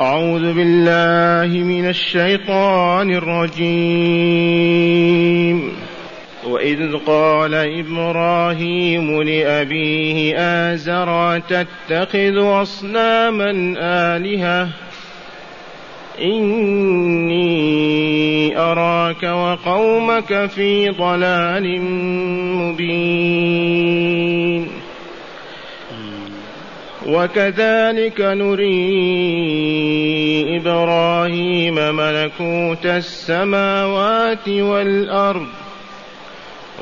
أعوذ 0.00 0.54
بالله 0.54 1.58
من 1.58 1.88
الشيطان 1.88 3.10
الرجيم. 3.10 3.70
وإذ 6.48 6.96
قال 7.06 7.54
إبراهيم 7.54 9.22
لأبيه 9.22 10.38
آزر 10.38 11.38
تتخذ 11.38 12.62
أصناما 12.62 13.74
آلهة؟ 13.80 14.68
إني 16.22 17.78
أراك 18.58 19.22
وقومك 19.22 20.46
في 20.46 20.88
ضلال 20.88 21.82
مبين. 22.56 24.79
وكذلك 27.10 28.20
نري 28.20 28.86
إبراهيم 30.56 31.74
ملكوت 31.74 32.86
السماوات 32.86 34.48
والأرض 34.48 35.46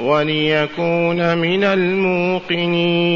وليكون 0.00 1.38
من 1.38 1.64
الموقنين. 1.64 3.08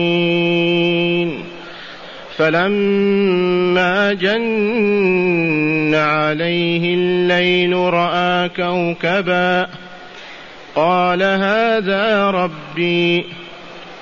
فلما 2.37 4.13
جن 4.13 5.95
عليه 5.95 6.95
الليل 6.95 7.77
رأى 7.77 8.49
كوكبا 8.49 9.69
قال 10.75 11.23
هذا 11.23 12.31
ربي 12.31 13.25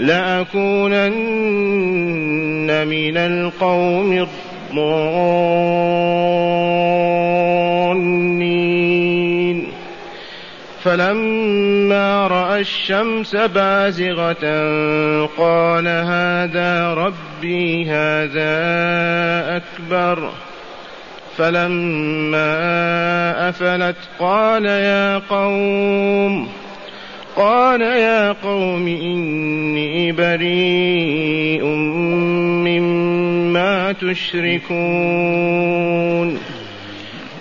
لأكونن 0.00 1.10
من 2.86 3.16
القوم 3.16 4.12
الضالين. 4.12 5.00
فلما 10.82 12.26
رأى 12.26 12.60
الشمس 12.60 13.36
بازغة 13.36 14.44
قال 15.26 15.88
هذا 15.88 16.94
ربي 16.94 17.90
هذا 17.90 18.50
أكبر. 19.56 20.30
فلما 21.36 22.58
أفلت 23.48 23.96
قال 24.18 24.66
يا 24.66 25.18
قوم 25.18 26.59
قال 27.40 27.80
يا 27.80 28.32
قوم 28.32 28.86
إني 28.86 30.12
بريء 30.12 31.64
مما 32.64 33.92
تشركون. 33.92 34.78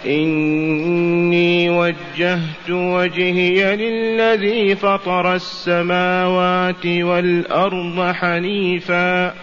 إني 0.05 1.69
وجهت 1.69 2.69
وجهي 2.69 3.75
للذي 3.75 4.75
فطر 4.75 5.35
السماوات 5.35 6.85
والأرض 6.85 8.11
حنيفا 8.13 9.33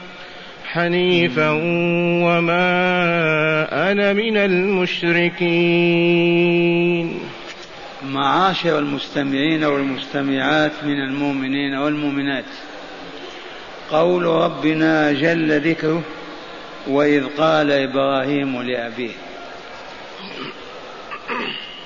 حنيفا 0.72 1.50
وما 2.24 2.72
أنا 3.92 4.12
من 4.12 4.36
المشركين. 4.36 5.36
معاشر 8.12 8.78
المستمعين 8.78 9.64
والمستمعات 9.64 10.72
من 10.84 11.00
المؤمنين 11.00 11.74
والمؤمنات. 11.74 12.44
قول 13.90 14.24
ربنا 14.24 15.12
جل 15.12 15.60
ذكره 15.70 16.02
وإذ 16.86 17.26
قال 17.26 17.72
إبراهيم 17.72 18.62
لأبيه 18.62 19.12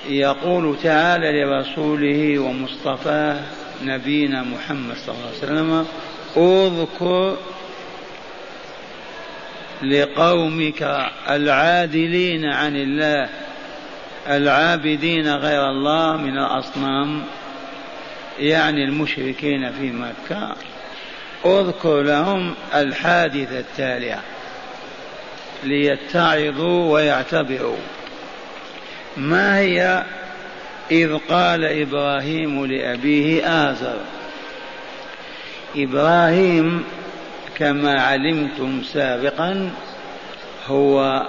يقول 0.09 0.77
تعالى 0.83 1.43
لرسوله 1.43 2.39
ومصطفاه 2.39 3.39
نبينا 3.83 4.43
محمد 4.43 4.95
صلى 5.05 5.15
الله 5.15 5.27
عليه 5.27 5.37
وسلم 5.37 5.85
أذكر 6.37 7.37
لقومك 9.83 11.09
العادلين 11.29 12.45
عن 12.45 12.75
الله 12.75 13.29
العابدين 14.29 15.35
غير 15.35 15.69
الله 15.69 16.17
من 16.17 16.37
الأصنام 16.37 17.23
يعني 18.39 18.83
المشركين 18.83 19.71
في 19.71 19.91
مكة. 19.91 20.55
اذكر 21.45 22.01
لهم 22.01 22.53
الحادثة 22.75 23.59
التالية 23.59 24.19
ليتعظوا 25.63 26.93
ويعتبروا. 26.93 27.77
ما 29.17 29.57
هي؟ 29.57 30.03
إذ 30.91 31.17
قال 31.29 31.65
إبراهيم 31.65 32.65
لأبيه 32.65 33.47
آزر 33.71 33.97
إبراهيم 35.75 36.83
كما 37.57 38.01
علمتم 38.01 38.83
سابقا 38.83 39.71
هو 40.67 41.21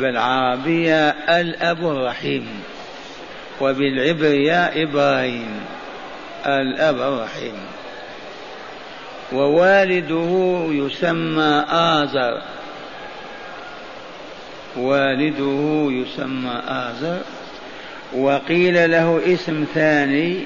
بالعربية 0.00 1.10
الأب 1.10 1.86
الرحيم 1.86 2.48
وبالعبرية 3.60 4.64
إبراهيم 4.82 5.60
الأب 6.46 7.00
الرحيم 7.00 7.54
ووالده 9.32 10.66
يسمى 10.70 11.64
آزر 11.70 12.42
والده 14.76 15.88
يسمى 15.90 16.62
آزر 16.68 17.20
وقيل 18.14 18.90
له 18.90 19.20
اسم 19.26 19.64
ثاني 19.74 20.44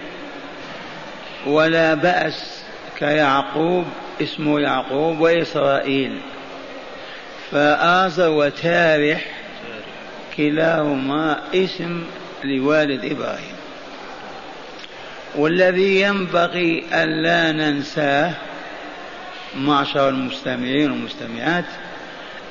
ولا 1.46 1.94
بأس 1.94 2.62
كيعقوب 2.98 3.84
اسمه 4.22 4.60
يعقوب 4.60 5.20
وإسرائيل. 5.20 6.20
فآزر 7.50 8.28
وتارح 8.28 9.24
كلاهما 10.36 11.40
اسم 11.54 12.04
لوالد 12.44 13.04
إبراهيم. 13.04 13.56
والذي 15.34 16.00
ينبغي 16.00 16.84
ألا 16.92 17.52
ننساه 17.52 18.32
معشر 19.56 20.08
المستمعين 20.08 20.90
والمستمعات 20.90 21.64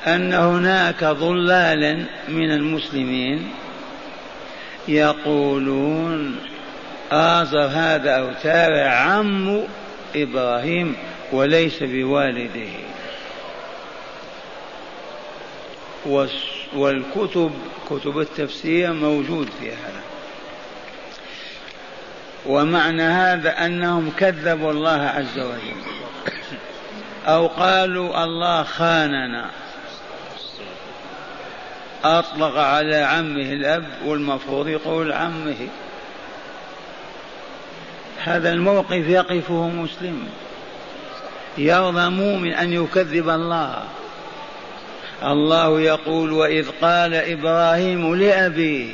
أن 0.06 0.32
هناك 0.32 1.04
ضلالا 1.04 2.04
من 2.28 2.50
المسلمين 2.50 3.50
يقولون 4.88 6.36
آزر 7.12 7.66
هذا 7.66 8.10
أو 8.10 8.28
تابع 8.42 8.90
عم 8.90 9.62
إبراهيم 10.16 10.96
وليس 11.32 11.82
بوالده. 11.82 12.89
والكتب 16.74 17.52
كتب 17.90 18.18
التفسير 18.18 18.92
موجود 18.92 19.48
فيها 19.60 19.72
هذا. 19.72 20.00
ومعنى 22.46 23.02
هذا 23.02 23.66
أنهم 23.66 24.12
كذبوا 24.18 24.70
الله 24.70 25.00
عز 25.02 25.38
وجل. 25.38 25.76
أو 27.26 27.46
قالوا 27.46 28.24
الله 28.24 28.62
خاننا. 28.62 29.50
أطلق 32.04 32.58
على 32.58 32.96
عمه 32.96 33.52
الأب 33.52 33.86
والمفروض 34.04 34.68
يقول 34.68 35.12
عمه. 35.12 35.68
هذا 38.24 38.52
الموقف 38.52 39.08
يقفه 39.08 39.68
مسلم. 39.68 40.28
يرضى 41.58 42.08
مؤمن 42.08 42.52
أن 42.52 42.72
يكذب 42.72 43.28
الله. 43.28 43.84
الله 45.22 45.80
يقول 45.80 46.32
وإذ 46.32 46.68
قال 46.82 47.14
إبراهيم 47.14 48.14
لأبيه 48.14 48.88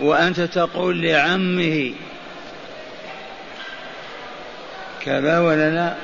وأنت 0.00 0.40
تقول 0.40 1.02
لعمه 1.02 1.92
كذا 5.00 5.38
ولا 5.38 5.70
لا؟ 5.70 5.94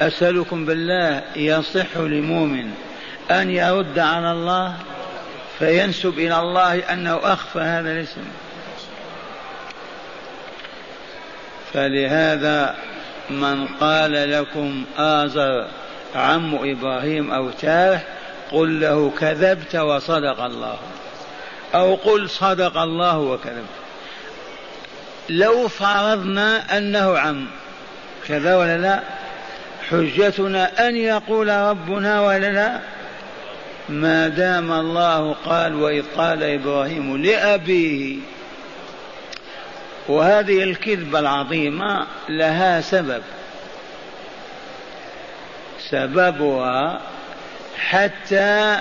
أسألكم 0.00 0.64
بالله 0.64 1.22
يصح 1.36 1.96
لمؤمن 1.96 2.70
أن 3.30 3.50
يرد 3.50 3.98
على 3.98 4.32
الله 4.32 4.76
فينسب 5.58 6.18
إلى 6.18 6.38
الله 6.38 6.78
أنه 6.78 7.20
أخفى 7.22 7.58
هذا 7.58 7.92
الاسم. 7.92 8.24
فلهذا 11.72 12.76
من 13.30 13.66
قال 13.66 14.30
لكم 14.30 14.84
آزر 14.98 15.66
عم 16.14 16.54
إبراهيم 16.54 17.32
أو 17.32 17.50
تارح 17.50 18.04
قل 18.50 18.80
له 18.80 19.12
كذبت 19.20 19.76
وصدق 19.76 20.40
الله. 20.40 20.76
أو 21.74 21.94
قل 21.94 22.30
صدق 22.30 22.78
الله 22.78 23.18
وكذب. 23.18 23.66
لو 25.28 25.68
فرضنا 25.68 26.78
أنه 26.78 27.18
عم 27.18 27.46
كذا 28.28 28.56
ولا 28.56 28.78
لا؟ 28.78 29.00
حجتنا 29.90 30.88
أن 30.88 30.96
يقول 30.96 31.48
ربنا 31.48 32.20
ولا 32.20 32.52
لا؟ 32.52 32.80
ما 33.88 34.28
دام 34.28 34.72
الله 34.72 35.32
قال 35.32 35.74
وإذ 35.74 36.04
قال 36.16 36.42
إبراهيم 36.42 37.16
لأبيه. 37.16 38.16
وهذه 40.08 40.62
الكذبة 40.62 41.18
العظيمة 41.18 42.06
لها 42.28 42.80
سبب. 42.80 43.22
سببها 45.90 47.00
حتى 47.78 48.78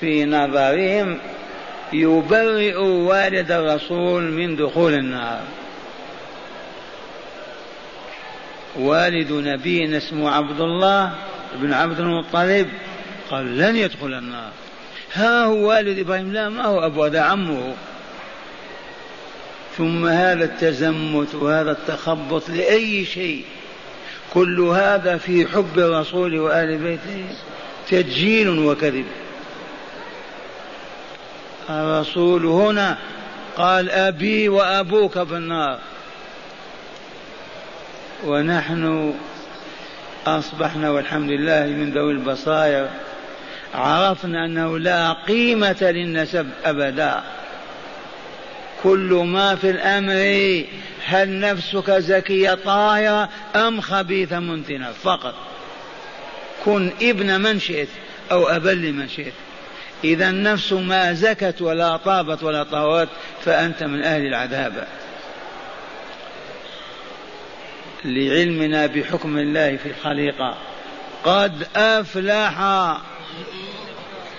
في 0.00 0.24
نظرهم 0.24 1.18
يبرئ 1.92 2.76
والد 2.78 3.52
الرسول 3.52 4.22
من 4.22 4.56
دخول 4.56 4.94
النار. 4.94 5.42
والد 8.76 9.32
نبينا 9.32 9.96
اسمه 9.96 10.30
عبد 10.30 10.60
الله 10.60 11.12
بن 11.54 11.72
عبد 11.72 12.00
المطلب 12.00 12.68
قال 13.30 13.58
لن 13.58 13.76
يدخل 13.76 14.14
النار. 14.14 14.50
ها 15.14 15.44
هو 15.44 15.68
والد 15.68 15.98
إبراهيم؟ 15.98 16.32
لا 16.32 16.48
ما 16.48 16.64
هو 16.64 16.86
أبو 16.86 17.04
هذا 17.04 17.20
عمه. 17.20 17.74
ثم 19.76 20.06
هذا 20.06 20.44
التزمت 20.44 21.34
وهذا 21.34 21.70
التخبط 21.70 22.48
لأي 22.48 23.04
شيء. 23.04 23.44
كل 24.36 24.60
هذا 24.60 25.16
في 25.16 25.46
حب 25.46 25.78
الرسول 25.78 26.38
وآل 26.38 26.78
بيته 26.78 27.24
تدجيل 27.88 28.48
وكذب. 28.48 29.04
الرسول 31.70 32.46
هنا 32.46 32.98
قال 33.56 33.90
أبي 33.90 34.48
وأبوك 34.48 35.12
في 35.22 35.36
النار. 35.36 35.78
ونحن 38.24 39.14
أصبحنا 40.26 40.90
والحمد 40.90 41.30
لله 41.30 41.66
من 41.66 41.92
ذوي 41.92 42.12
البصائر 42.12 42.88
عرفنا 43.74 44.44
أنه 44.44 44.78
لا 44.78 45.12
قيمة 45.12 45.76
للنسب 45.80 46.46
أبدا. 46.64 47.22
كل 48.86 49.22
ما 49.24 49.54
في 49.54 49.70
الأمر 49.70 50.64
هل 51.06 51.40
نفسك 51.40 51.90
زكية 51.90 52.54
طاهرة 52.54 53.28
أم 53.56 53.80
خبيثه 53.80 54.38
منتنة؟ 54.38 54.92
فقط. 54.92 55.34
كن 56.64 56.90
ابن 57.02 57.40
من 57.40 57.58
شئت 57.60 57.88
أو 58.32 58.48
ابا 58.48 58.70
لمن 58.70 59.08
شئت. 59.08 59.32
إذا 60.04 60.30
النفس 60.30 60.72
ما 60.72 61.12
زكت 61.12 61.62
ولا 61.62 61.96
طابت 61.96 62.42
ولا 62.42 62.62
طهرت 62.62 63.08
فأنت 63.44 63.82
من 63.82 64.02
أهل 64.02 64.26
العذاب. 64.26 64.86
لعلمنا 68.04 68.86
بحكم 68.86 69.38
الله 69.38 69.76
في 69.76 69.88
الخليقة. 69.88 70.56
قد 71.24 71.66
أفلح 71.76 72.60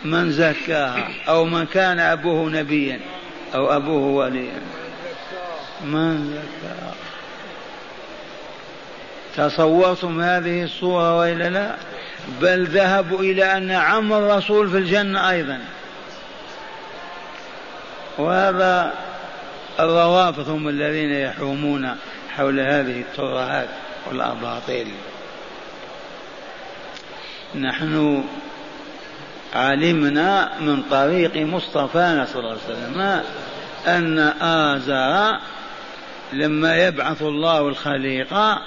من 0.06 0.32
زكاها 0.32 1.10
أو 1.28 1.46
من 1.46 1.66
كان 1.66 2.00
أبوه 2.00 2.50
نبيا. 2.50 3.00
أو 3.56 3.76
أبوه 3.76 4.26
وليا 4.26 4.62
من 5.84 6.34
زكاها 6.34 6.94
تصورتم 9.38 10.22
هذه 10.22 10.64
الصورة 10.64 11.18
وإلا 11.18 11.50
لا؟ 11.50 11.76
بل 12.42 12.66
ذهبوا 12.66 13.20
إلى 13.20 13.58
أن 13.58 13.72
عم 13.72 14.14
الرسول 14.14 14.70
في 14.70 14.78
الجنة 14.78 15.30
أيضا. 15.30 15.60
وهذا 18.18 18.94
الروافض 19.80 20.50
هم 20.50 20.68
الذين 20.68 21.12
يحومون 21.12 21.96
حول 22.36 22.60
هذه 22.60 23.02
الترهات 23.02 23.70
والأباطيل. 24.08 24.88
نحن 27.56 28.24
علمنا 29.54 30.50
من 30.60 30.84
طريق 30.92 31.38
مصطفانا 31.38 32.26
صلى 32.26 32.40
الله 32.40 32.50
عليه 32.50 32.74
وسلم 32.74 33.22
أن 33.88 34.20
آزر 34.42 35.40
لما 36.34 36.78
يبعث 36.88 37.22
الله 37.22 37.68
الخليقة 37.68 38.62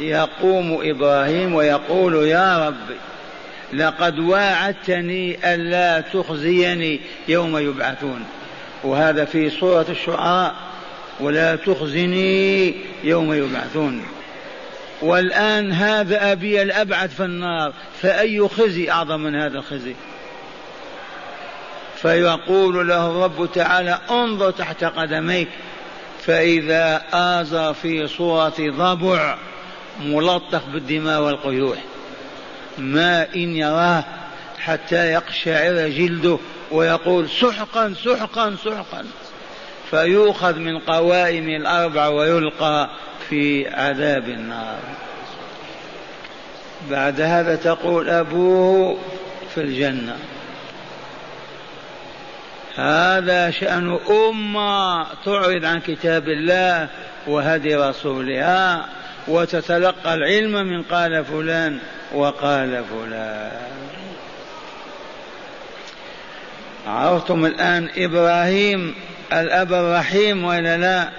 يقوم 0.00 0.78
إبراهيم 0.82 1.54
ويقول 1.54 2.14
يا 2.14 2.68
رب 2.68 2.96
لقد 3.72 4.18
واعدتني 4.18 5.54
ألا 5.54 6.00
تخزيني 6.00 7.00
يوم 7.28 7.58
يبعثون 7.58 8.24
وهذا 8.84 9.24
في 9.24 9.50
سورة 9.50 9.86
الشعراء 9.88 10.54
ولا 11.20 11.56
تخزني 11.56 12.74
يوم 13.04 13.32
يبعثون 13.32 14.02
والآن 15.02 15.72
هذا 15.72 16.32
أبي 16.32 16.62
الأبعد 16.62 17.10
في 17.10 17.24
النار 17.24 17.72
فأي 18.02 18.48
خزي 18.48 18.90
أعظم 18.90 19.20
من 19.20 19.34
هذا 19.34 19.58
الخزي؟ 19.58 19.94
فيقول 21.96 22.88
له 22.88 23.06
الرب 23.06 23.48
تعالى 23.54 23.98
انظر 24.10 24.50
تحت 24.50 24.84
قدميك. 24.84 25.48
فإذا 26.26 27.02
آزر 27.12 27.74
في 27.74 28.06
صورة 28.06 28.54
ضبع 28.60 29.38
ملطخ 30.00 30.66
بالدماء 30.72 31.20
والقيوح 31.20 31.78
ما 32.78 33.34
إن 33.34 33.56
يراه 33.56 34.04
حتى 34.58 35.12
يقشعر 35.12 35.88
جلده 35.88 36.38
ويقول 36.70 37.30
سحقا 37.30 37.94
سحقا 38.04 38.56
سحقا. 38.64 39.04
فيؤخذ 39.90 40.58
من 40.58 40.78
قوائم 40.78 41.48
الأربع 41.48 42.08
ويلقى 42.08 42.90
في 43.28 43.68
عذاب 43.68 44.28
النار. 44.28 44.78
بعد 46.90 47.20
هذا 47.20 47.56
تقول 47.56 48.10
أبوه 48.10 48.98
في 49.54 49.60
الجنة. 49.60 50.16
هذا 52.76 53.50
شأن 53.50 53.98
أمة 54.10 55.06
تعرض 55.24 55.64
عن 55.64 55.80
كتاب 55.80 56.28
الله 56.28 56.88
وهدي 57.26 57.76
رسولها 57.76 58.88
وتتلقى 59.28 60.14
العلم 60.14 60.66
من 60.66 60.82
قال 60.82 61.24
فلان 61.24 61.78
وقال 62.14 62.84
فلان. 62.84 63.50
عرفتم 66.86 67.46
الآن 67.46 67.90
إبراهيم 67.96 68.94
الأب 69.32 69.72
الرحيم 69.72 70.44
ولا 70.44 70.76
لا؟ 70.76 71.10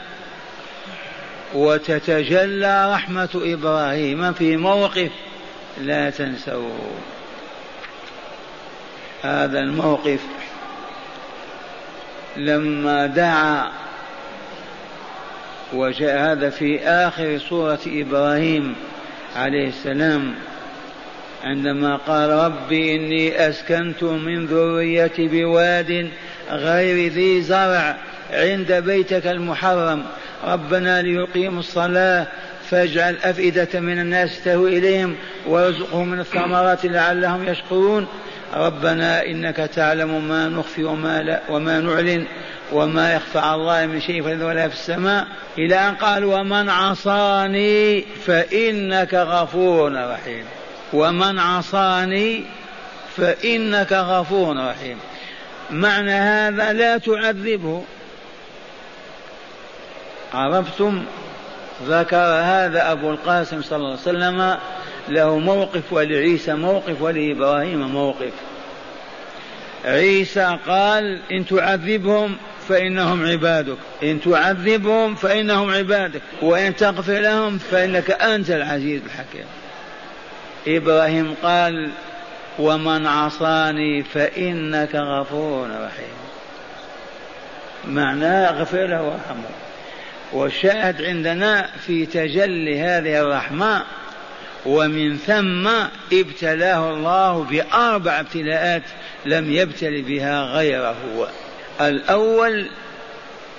وتتجلى 1.53 2.93
رحمة 2.93 3.29
إبراهيم 3.35 4.33
في 4.33 4.57
موقف 4.57 5.11
لا 5.81 6.09
تنسوه. 6.09 6.91
هذا 9.23 9.59
الموقف 9.59 10.19
لما 12.37 13.05
دعا 13.05 13.71
وجاء 15.73 16.19
هذا 16.19 16.49
في 16.49 16.79
آخر 16.87 17.37
سورة 17.49 17.79
إبراهيم 17.87 18.75
عليه 19.35 19.67
السلام. 19.67 20.35
عندما 21.43 21.95
قال 21.95 22.29
ربي 22.29 22.95
إني 22.95 23.49
أسكنت 23.49 24.03
من 24.03 24.45
ذريتي 24.45 25.27
بواد 25.27 26.09
غير 26.51 27.11
ذي 27.11 27.41
زرع 27.41 27.97
عند 28.31 28.71
بيتك 28.71 29.27
المحرم. 29.27 30.03
ربنا 30.43 31.01
ليقيموا 31.01 31.59
الصلاة 31.59 32.27
فاجعل 32.69 33.15
أفئدة 33.23 33.79
من 33.79 33.99
الناس 33.99 34.43
تهوي 34.43 34.77
إليهم 34.77 35.15
وارزقهم 35.47 36.07
من 36.07 36.19
الثمرات 36.19 36.85
لعلهم 36.85 37.47
يشكرون. 37.47 38.07
ربنا 38.53 39.25
إنك 39.25 39.55
تعلم 39.55 40.27
ما 40.27 40.49
نخفي 40.49 40.83
وما, 40.83 41.21
لا 41.21 41.41
وما 41.49 41.79
نعلن 41.79 42.25
وما 42.71 43.13
يخفى 43.13 43.39
على 43.39 43.55
الله 43.55 43.85
من 43.85 44.01
شيء 44.01 44.23
في 44.23 44.43
ولا 44.43 44.67
في 44.67 44.73
السماء. 44.73 45.27
إلى 45.57 45.75
أن 45.75 45.95
قال 45.95 46.25
ومن 46.25 46.69
عصاني 46.69 48.01
فإنك 48.01 49.13
غفور 49.13 49.93
رحيم. 49.93 50.45
ومن 50.93 51.39
عصاني 51.39 52.43
فإنك 53.17 53.93
غفور 53.93 54.57
رحيم. 54.57 54.97
معنى 55.71 56.11
هذا 56.11 56.73
لا 56.73 56.97
تعذبه. 56.97 57.83
عرفتم 60.33 61.03
ذكر 61.87 62.17
هذا 62.43 62.91
أبو 62.91 63.11
القاسم 63.11 63.61
صلى 63.61 63.77
الله 63.77 63.89
عليه 63.89 64.01
وسلم 64.01 64.57
له 65.09 65.39
موقف 65.39 65.93
ولعيسى 65.93 66.53
موقف 66.53 67.01
ولإبراهيم 67.01 67.79
موقف. 67.79 68.33
عيسى 69.85 70.57
قال 70.67 71.19
إن 71.31 71.45
تعذبهم 71.45 72.37
فإنهم 72.69 73.25
عبادك. 73.25 73.77
إن 74.03 74.21
تعذبهم 74.21 75.15
فإنهم 75.15 75.71
عبادك. 75.71 76.21
وإن 76.41 76.75
تغفر 76.75 77.19
لهم 77.19 77.57
فإنك 77.57 78.11
أنت 78.11 78.49
العزيز 78.49 79.01
الحكيم. 79.05 79.45
إبراهيم 80.67 81.35
قال 81.43 81.91
ومن 82.59 83.07
عصاني 83.07 84.03
فإنك 84.03 84.95
غفور 84.95 85.67
رحيم. 85.69 86.15
معناه 87.87 88.49
اغفر 88.49 88.87
له 88.87 89.01
وأرحمه. 89.01 89.49
والشاهد 90.33 91.01
عندنا 91.01 91.69
في 91.85 92.05
تجلي 92.05 92.81
هذه 92.81 93.21
الرحمة 93.21 93.83
ومن 94.65 95.17
ثم 95.17 95.67
ابتلاه 96.13 96.89
الله 96.89 97.43
بأربع 97.43 98.19
ابتلاءات 98.19 98.83
لم 99.25 99.53
يبتل 99.53 100.01
بها 100.01 100.43
غيره. 100.43 101.27
الأول 101.81 102.69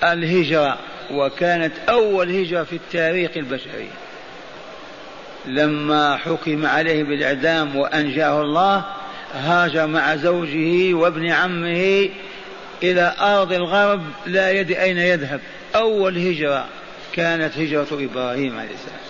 الهجرة 0.03 0.77
وكانت 1.11 1.73
أول 1.89 2.29
هجرة 2.29 2.63
في 2.63 2.75
التاريخ 2.75 3.31
البشري. 3.35 3.89
لما 5.45 6.17
حكم 6.17 6.65
عليه 6.65 7.03
بالإعدام 7.03 7.75
وأنجاه 7.75 8.41
الله 8.41 8.85
هاجر 9.33 9.87
مع 9.87 10.15
زوجه 10.15 10.93
وابن 10.93 11.29
عمه 11.31 12.09
إلى 12.83 13.15
أرض 13.19 13.53
الغرب 13.53 14.01
لا 14.25 14.51
يدري 14.51 14.81
أين 14.81 14.97
يذهب. 14.97 15.41
أول 15.75 16.17
هجرة 16.17 16.65
كانت 17.13 17.57
هجرة 17.57 17.87
إبراهيم 17.91 18.59
عليه 18.59 18.69
السلام. 18.73 19.03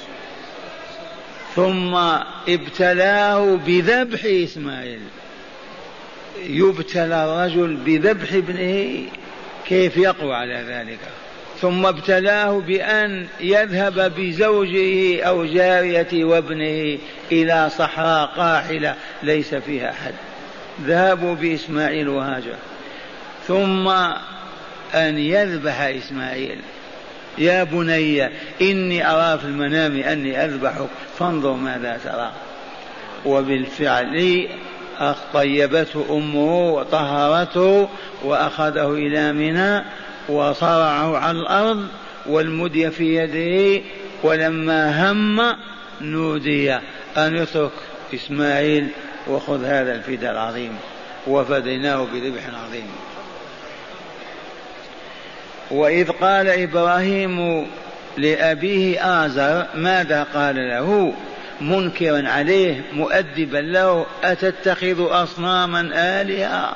ثم 1.55 1.95
ابتلاه 2.53 3.55
بذبح 3.55 4.25
إسماعيل. 4.25 5.01
يبتلى 6.43 7.25
الرجل 7.25 7.75
بذبح 7.75 8.33
ابنه 8.33 9.03
كيف 9.65 9.97
يقوى 9.97 10.35
على 10.35 10.65
ذلك؟ 10.67 10.99
ثم 11.63 11.85
ابتلاه 11.85 12.59
بأن 12.59 13.27
يذهب 13.39 14.13
بزوجه 14.17 15.23
أو 15.23 15.45
جاريته 15.45 16.23
وابنه 16.23 16.97
إلى 17.31 17.69
صحراء 17.77 18.25
قاحلة 18.25 18.95
ليس 19.23 19.55
فيها 19.55 19.89
أحد. 19.89 20.13
ذهبوا 20.85 21.35
بإسماعيل 21.35 22.09
وهاجر. 22.09 22.55
ثم 23.47 23.87
أن 24.93 25.17
يذبح 25.17 25.81
إسماعيل. 25.81 26.59
يا 27.37 27.63
بني 27.63 28.29
إني 28.61 29.11
أرى 29.11 29.39
في 29.39 29.45
المنام 29.45 29.95
أني 29.95 30.45
أذبحك 30.45 30.89
فانظر 31.19 31.53
ماذا 31.53 31.99
ترى. 32.03 32.31
وبالفعل 33.25 34.47
طيبته 35.33 36.05
أمه 36.09 36.69
وطهرته 36.69 37.89
وأخذه 38.23 38.93
إلى 38.93 39.33
منى 39.33 39.83
وصرعه 40.29 41.17
على 41.17 41.39
الأرض 41.39 41.87
والمدي 42.25 42.91
في 42.91 43.15
يده 43.15 43.83
ولما 44.23 45.11
هم 45.11 45.55
نودي 46.01 46.73
أن 47.17 47.37
يترك 47.37 47.71
إسماعيل 48.13 48.87
وخذ 49.27 49.65
هذا 49.65 49.95
الفداء 49.95 50.31
العظيم 50.31 50.77
وفديناه 51.27 52.07
بذبح 52.13 52.43
عظيم. 52.65 52.87
وإذ 55.71 56.11
قال 56.11 56.47
إبراهيم 56.47 57.67
لأبيه 58.17 59.25
آزر 59.25 59.65
ماذا 59.75 60.23
قال 60.23 60.55
له؟ 60.55 61.13
منكرا 61.61 62.29
عليه 62.29 62.81
مؤدبا 62.93 63.57
له 63.57 64.05
أتتخذ 64.23 65.07
أصناما 65.09 65.89
آلهة؟ 65.93 66.75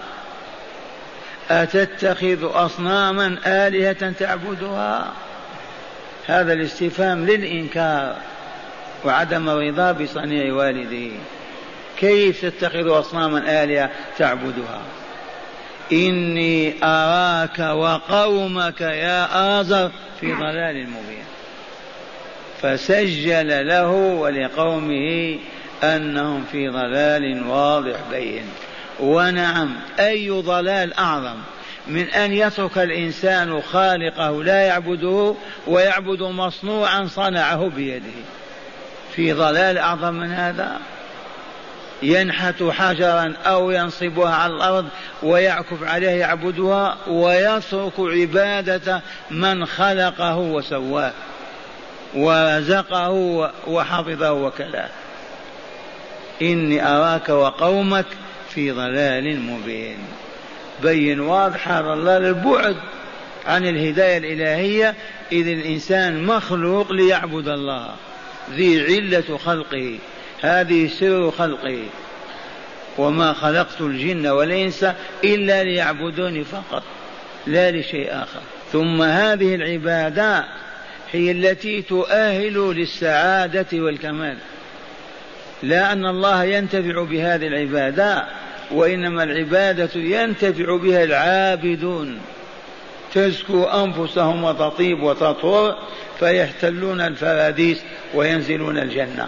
أتتخذ 1.49 2.65
أصناما 2.65 3.37
آلهة 3.45 4.11
تعبدها؟ 4.11 5.13
هذا 6.27 6.53
الاستفهام 6.53 7.25
للإنكار 7.25 8.15
وعدم 9.05 9.49
الرضا 9.49 9.91
بصنيع 9.91 10.53
والده 10.53 11.15
كيف 11.97 12.45
تتخذ 12.45 12.99
أصناما 12.99 13.63
آلهة 13.63 13.89
تعبدها؟ 14.17 14.81
إني 15.91 16.73
أراك 16.83 17.59
وقومك 17.59 18.81
يا 18.81 19.59
آزر 19.61 19.91
في 20.21 20.33
ضلال 20.33 20.89
مبين. 20.89 21.25
فسجل 22.61 23.67
له 23.67 23.91
ولقومه 23.91 25.37
أنهم 25.83 26.43
في 26.51 26.69
ضلال 26.69 27.47
واضح 27.47 27.95
بين. 28.11 28.45
ونعم 28.99 29.75
أي 29.99 30.29
ضلال 30.29 30.93
أعظم 30.93 31.35
من 31.87 32.09
أن 32.09 32.33
يترك 32.33 32.77
الإنسان 32.77 33.61
خالقه 33.61 34.43
لا 34.43 34.61
يعبده 34.61 35.35
ويعبد 35.67 36.21
مصنوعا 36.21 37.07
صنعه 37.07 37.69
بيده. 37.75 38.25
في 39.15 39.33
ضلال 39.33 39.77
أعظم 39.77 40.13
من 40.13 40.31
هذا؟ 40.31 40.79
ينحت 42.03 42.63
حجرا 42.63 43.33
أو 43.45 43.71
ينصبها 43.71 44.35
على 44.35 44.53
الأرض 44.53 44.85
ويعكف 45.23 45.83
عليها 45.83 46.11
يعبدها 46.11 46.97
ويترك 47.07 47.93
عبادة 47.99 49.01
من 49.31 49.65
خلقه 49.65 50.37
وسواه 50.37 51.11
ورزقه 52.15 53.11
وحفظه 53.67 54.33
وكلاه. 54.33 54.89
إني 56.41 56.87
أراك 56.87 57.29
وقومك 57.29 58.05
في 58.57 58.71
ضلال 58.71 59.39
مبين. 59.39 59.97
بين 60.83 61.19
واضح 61.19 61.69
هذا 61.69 61.93
الله 61.93 62.19
للبعد 62.19 62.75
عن 63.45 63.65
الهداية 63.65 64.17
الإلهية 64.17 64.95
إذ 65.31 65.47
الإنسان 65.47 66.23
مخلوق 66.23 66.91
ليعبد 66.91 67.47
الله. 67.47 67.89
ذي 68.51 68.81
علة 68.81 69.37
خلقه. 69.37 69.97
هذه 70.41 70.87
سر 70.87 71.31
خلقه. 71.31 71.79
وما 72.97 73.33
خلقت 73.33 73.81
الجن 73.81 74.27
والإنس 74.27 74.85
إلا 75.23 75.63
ليعبدوني 75.63 76.43
فقط 76.43 76.83
لا 77.47 77.71
لشيء 77.71 78.07
آخر. 78.11 78.41
ثم 78.71 79.01
هذه 79.01 79.55
العبادة 79.55 80.45
هي 81.11 81.31
التي 81.31 81.81
تؤهل 81.81 82.53
للسعادة 82.53 83.67
والكمال. 83.73 84.37
لا 85.63 85.91
أن 85.91 86.05
الله 86.05 86.43
ينتفع 86.43 87.03
بهذه 87.03 87.47
العبادة. 87.47 88.46
وإنما 88.71 89.23
العبادة 89.23 89.89
ينتفع 89.95 90.77
بها 90.77 91.03
العابدون. 91.03 92.19
تزكو 93.13 93.63
أنفسهم 93.63 94.43
وتطيب 94.43 95.03
وتطهر 95.03 95.77
فيحتلون 96.19 97.01
الفراديس 97.01 97.81
وينزلون 98.13 98.77
الجنة. 98.77 99.27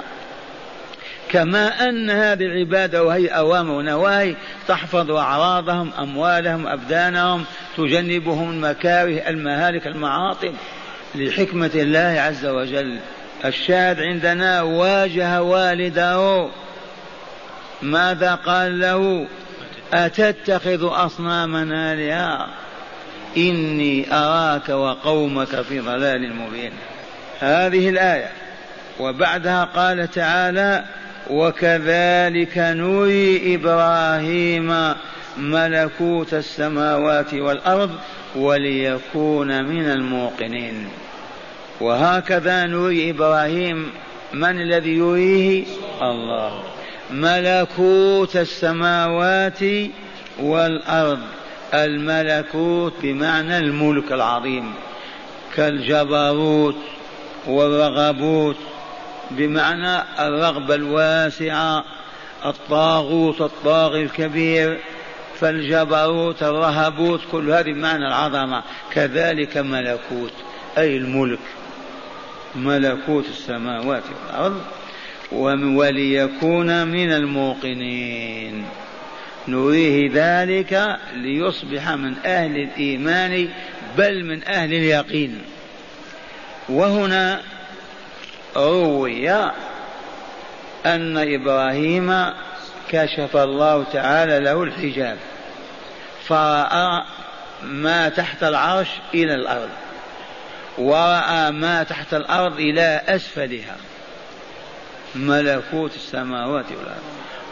كما 1.29 1.89
أن 1.89 2.10
هذه 2.10 2.46
العبادة 2.46 3.03
وهي 3.03 3.27
أوامر 3.27 3.72
ونواهي 3.72 4.36
تحفظ 4.67 5.12
أعراضهم 5.12 5.91
أموالهم 6.00 6.67
أبدانهم 6.67 7.46
تجنبهم 7.77 8.50
المكاره 8.50 9.29
المهالك 9.29 9.88
المعاطب 9.88 10.53
لحكمة 11.15 11.72
الله 11.75 12.22
عز 12.22 12.46
وجل 12.46 13.00
الشاهد 13.46 14.00
عندنا 14.00 14.62
واجه 14.62 15.41
والده 15.41 16.50
ماذا 17.81 18.36
قال 18.36 18.79
له؟ 18.79 19.27
أتتخذ 19.93 21.05
أصناما 21.05 21.93
آلهة 21.93 22.48
إني 23.38 24.13
أراك 24.13 24.69
وقومك 24.69 25.62
في 25.62 25.79
ضلال 25.79 26.36
مبين. 26.36 26.71
هذه 27.39 27.89
الآية. 27.89 28.29
وبعدها 29.00 29.63
قال 29.63 30.12
تعالى 30.12 30.83
وكذلك 31.29 32.57
نري 32.57 33.55
إبراهيم 33.55 34.93
ملكوت 35.38 36.33
السماوات 36.33 37.33
والأرض 37.33 37.91
وليكون 38.36 39.63
من 39.63 39.91
الموقنين. 39.91 40.89
وهكذا 41.81 42.65
نري 42.65 43.09
إبراهيم. 43.09 43.91
من 44.33 44.62
الذي 44.62 44.98
يريه؟ 44.98 45.65
الله. 46.01 46.68
ملكوت 47.11 48.35
السماوات 48.35 49.59
والأرض. 50.39 51.19
الملكوت 51.73 52.93
بمعنى 53.01 53.57
الملك 53.57 54.11
العظيم. 54.11 54.73
كالجبروت 55.55 56.75
والرغبوت 57.47 58.57
بمعنى 59.31 60.03
الرغبة 60.19 60.75
الواسعة 60.75 61.83
الطاغوت 62.45 63.41
الطاغي 63.41 64.03
الكبير. 64.03 64.79
فالجبروت 65.39 66.43
الرهبوت 66.43 67.21
كل 67.31 67.51
هذه 67.51 67.73
بمعنى 67.73 68.07
العظمة. 68.07 68.63
كذلك 68.91 69.57
ملكوت 69.57 70.33
أي 70.77 70.97
الملك. 70.97 71.39
ملكوت 72.55 73.25
السماوات 73.25 74.03
والأرض. 74.03 74.61
وليكون 75.31 76.88
من 76.88 77.12
الموقنين. 77.13 78.65
نريه 79.48 80.09
ذلك 80.13 80.98
ليصبح 81.13 81.89
من 81.89 82.13
أهل 82.25 82.55
الإيمان 82.55 83.50
بل 83.98 84.25
من 84.25 84.43
أهل 84.43 84.74
اليقين. 84.74 85.41
وهنا 86.69 87.41
روي 88.55 89.31
أن 90.86 91.17
إبراهيم 91.17 92.33
كشف 92.89 93.38
الله 93.38 93.83
تعالى 93.83 94.39
له 94.39 94.63
الحجاب 94.63 95.17
فرأى 96.27 97.03
ما 97.63 98.09
تحت 98.09 98.43
العرش 98.43 98.88
إلى 99.13 99.36
الأرض 99.36 99.69
ورأى 100.77 101.51
ما 101.51 101.83
تحت 101.83 102.13
الأرض 102.13 102.59
إلى 102.59 103.01
أسفلها. 103.07 103.75
ملكوت 105.15 105.95
السماوات 105.95 106.65
والأرض. 106.65 107.03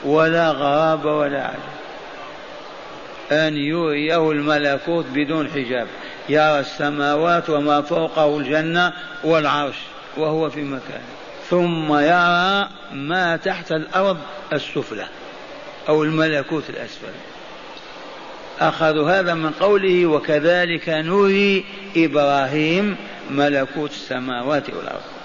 ولا 0.05 0.51
غراب 0.51 1.05
ولا 1.05 1.43
عجب 1.43 1.77
أن 3.31 3.57
يريه 3.57 4.31
الملكوت 4.31 5.05
بدون 5.13 5.49
حجاب. 5.49 5.87
يرى 6.29 6.59
السماوات 6.59 7.49
وما 7.49 7.81
فوقه 7.81 8.37
الجنة 8.37 8.93
والعرش. 9.23 9.75
وهو 10.17 10.49
في 10.49 10.61
مكانه 10.61 11.17
ثم 11.49 11.93
يرى 11.93 12.69
ما 12.93 13.39
تحت 13.43 13.71
الأرض 13.71 14.17
السفلى. 14.53 15.07
أو 15.89 16.03
الملكوت 16.03 16.69
الأسفل. 16.69 17.13
أخذوا 18.59 19.19
هذا 19.19 19.33
من 19.33 19.51
قوله 19.51 20.05
وكذلك 20.05 20.89
نري 20.89 21.65
إبراهيم 21.97 22.95
ملكوت 23.31 23.91
السماوات 23.91 24.69
والأرض. 24.69 25.16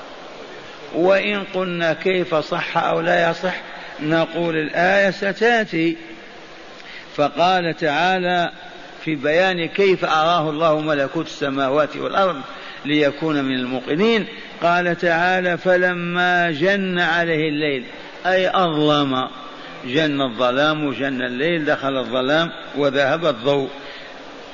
وإن 0.94 1.44
قلنا 1.54 1.92
كيف 1.92 2.34
صح 2.34 2.76
أو 2.76 3.00
لا 3.00 3.30
يصح 3.30 3.54
نقول 4.00 4.56
الآية 4.56 5.11
ستأتي. 5.11 5.96
فقال 7.16 7.76
تعالى 7.76 8.52
في 9.04 9.14
بيان 9.14 9.66
كيف 9.66 10.04
أراه 10.04 10.50
الله 10.50 10.80
ملكوت 10.80 11.26
السماوات 11.26 11.96
والأرض 11.96 12.40
ليكون 12.84 13.44
من 13.44 13.54
الموقنين. 13.54 14.26
قال 14.62 14.99
تعالى 14.99 15.58
فلما 15.58 16.50
جن 16.50 16.99
عليه 16.99 17.49
الليل 17.49 17.84
أي 18.26 18.50
أظلم 18.50 19.28
جن 19.84 20.20
الظلام 20.20 20.84
وجن 20.84 21.22
الليل 21.22 21.64
دخل 21.64 21.99
الظلام 21.99 22.50
وذهب 22.76 23.26
الضوء. 23.26 23.70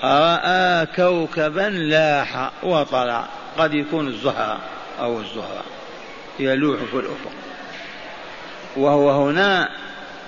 رأى 0.05 0.87
كوكبا 0.87 1.71
لاح 1.71 2.51
وطلع 2.63 3.25
قد 3.59 3.75
يكون 3.75 4.09
الزهرة 4.09 4.59
أو 5.01 5.21
الزهرة. 5.21 5.78
يلوح 6.41 6.81
في 6.91 6.95
الأفق. 6.95 7.33
وهو 8.77 9.11
هنا 9.11 9.69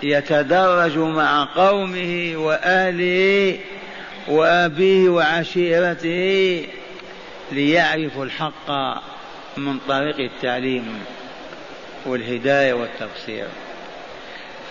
يتدرج 0.02 0.98
مع 0.98 1.48
قومه 1.56 2.32
وأهله 2.36 3.58
وأبيه 4.28 5.08
وعشيرته 5.08 6.66
ليعرفوا 7.52 8.24
الحق 8.24 8.70
من 9.56 9.78
طريق 9.88 10.16
التعليم 10.18 10.98
والهداية 12.06 12.72
والتبصير. 12.72 13.46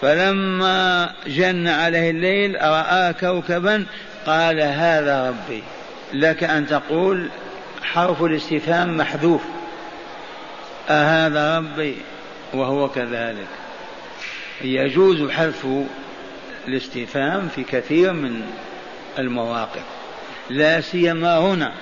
فلما 0.01 1.09
جن 1.27 1.67
عليه 1.67 2.09
الليل 2.09 2.55
رأى 2.61 3.13
كوكبا 3.13 3.85
قال 4.25 4.61
هذا 4.61 5.29
ربي. 5.29 5.63
لك 6.13 6.43
أن 6.43 6.67
تقول 6.67 7.29
حرف 7.83 8.23
الاستفهام 8.23 8.97
محذوف. 8.97 9.41
أهذا 10.89 11.57
ربي 11.57 11.97
وهو 12.53 12.89
كذلك. 12.89 13.47
يجوز 14.61 15.29
حذف 15.29 15.67
الاستفهام 16.67 17.49
في 17.55 17.63
كثير 17.63 18.13
من 18.13 18.41
المواقف 19.19 19.83
لا 20.49 20.81
سيما 20.81 21.37
هنا. 21.37 21.73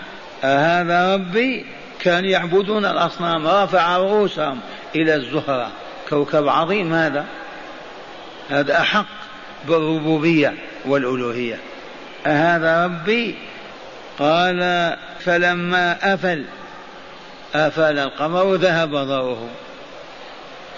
أهذا 0.44 1.16
ربي 1.16 1.66
كان 2.00 2.26
يعبدون 2.26 2.86
الأصنام 2.86 3.48
رفع 3.48 3.98
رؤوسهم 3.98 4.60
إلى 4.96 5.16
الزهرة. 5.16 5.72
كوكب 6.10 6.48
عظيم 6.48 6.94
هذا. 6.94 7.26
هذا 8.50 8.80
أحق 8.80 9.06
بالربوبية 9.68 10.54
والألوهية. 10.86 11.60
أهذا 12.26 12.86
ربي 12.86 13.36
قال 14.20 14.96
فلما 15.20 16.14
أفل 16.14 16.46
أفل 17.56 18.00
القمر 18.00 18.56
ذهب 18.56 18.96
ضوءه. 18.96 19.50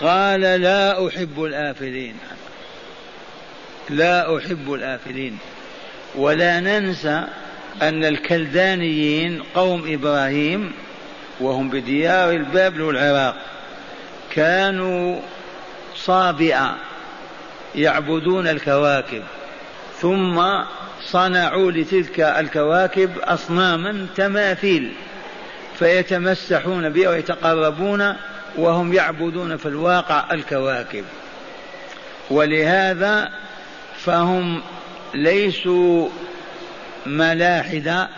قال 0.02 0.42
لا 0.42 1.08
أحب 1.08 1.44
الآفلين. 1.44 2.16
لا 3.90 4.38
أحب 4.38 4.74
الآفلين. 4.74 5.38
ولا 6.16 6.60
ننسى 6.60 7.24
أن 7.82 8.06
الكلدانيين 8.06 9.44
قوم 9.56 9.94
إبراهيم 9.94 10.72
وهم 11.40 11.70
بديار 11.70 12.32
البابل 12.32 12.82
والعراق 12.82 13.36
كانوا 14.32 15.20
صابئة 15.96 16.76
يعبدون 17.76 18.48
الكواكب 18.48 19.24
ثم 20.02 20.42
صنعوا 21.04 21.72
لتلك 21.72 22.20
الكواكب 22.20 23.10
أصناما 23.20 24.08
تماثيل. 24.16 24.94
فيتمسحون 25.80 26.90
بها 26.90 27.10
ويتقربون 27.10 28.16
وهم 28.58 28.94
يعبدون 28.94 29.58
في 29.58 29.66
الواقع 29.66 30.24
الكواكب. 30.32 31.04
ولهذا 32.30 33.30
فهم 33.98 34.62
ليسوا 35.14 36.10
ملاحدة 37.06 38.10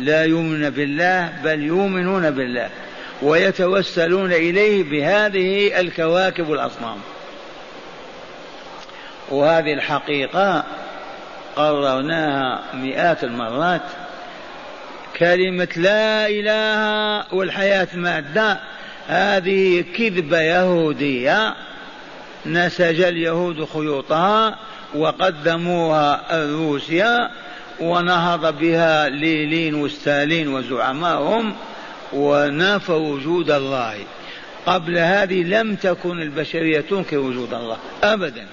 لا 0.00 0.24
يؤمنون 0.24 0.70
بالله 0.70 1.32
بل 1.44 1.62
يؤمنون 1.62 2.30
بالله 2.30 2.70
ويتوسلون 3.22 4.32
إليه 4.32 4.82
بهذه 4.84 5.80
الكواكب 5.80 6.48
والأصنام 6.48 6.96
وهذه 9.30 9.72
الحقيقة 9.72 10.64
قررناها 11.56 12.62
مئات 12.74 13.24
المرات 13.24 13.82
كلمة 15.18 15.68
لا 15.76 16.26
إله 16.28 17.34
والحياة 17.34 17.88
مادة. 17.94 18.60
هذه 19.08 19.84
كذبة 19.98 20.40
يهودية. 20.40 21.54
نسج 22.46 23.00
اليهود 23.00 23.64
خيوطها 23.64 24.58
وقدموها 24.94 26.26
روسيا 26.32 27.30
ونهض 27.80 28.58
بها 28.58 29.08
ليلين 29.08 29.74
وستالين 29.74 30.48
وزعمائهم 30.48 31.54
ونافوا 32.12 33.14
وجود 33.14 33.50
الله. 33.50 33.94
قبل 34.66 34.98
هذه 34.98 35.42
لم 35.42 35.76
تكن 35.76 36.22
البشرية 36.22 36.80
تنكر 36.80 37.18
وجود 37.18 37.54
الله. 37.54 37.76
أبدا. 38.02 38.46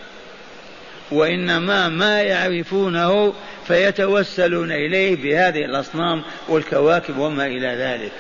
وإنما 1.12 1.90
ما 1.90 2.22
يعرفونه 2.22 3.34
فيتوسلون 3.68 4.72
إليه 4.72 5.16
بهذه 5.16 5.66
الأصنام 5.66 6.22
والكواكب 6.48 7.18
وما 7.18 7.46
إلى 7.46 7.68
ذلك. 7.68 8.12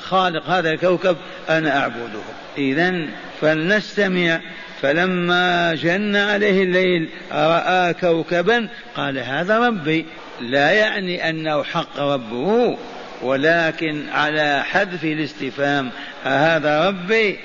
خالق 0.00 0.46
هذا 0.46 0.70
الكوكب 0.70 1.16
أنا 1.48 1.78
أعبده. 1.78 2.22
إذا 2.58 3.06
فلنستمع. 3.40 4.40
فلما 4.82 5.74
جن 5.74 6.16
عليه 6.16 6.62
الليل 6.62 7.08
رأى 7.32 7.94
كوكبا؟ 7.94 8.68
قال 8.96 9.18
هذا 9.18 9.58
ربي. 9.58 10.06
لا 10.40 10.70
يعني 10.70 11.28
أنه 11.30 11.62
حق 11.62 12.00
ربه 12.00 12.78
ولكن 13.22 14.08
على 14.08 14.62
حذف 14.64 15.04
الاستفهام 15.04 15.90
هذا 16.24 16.88
ربي؟ 16.88 17.38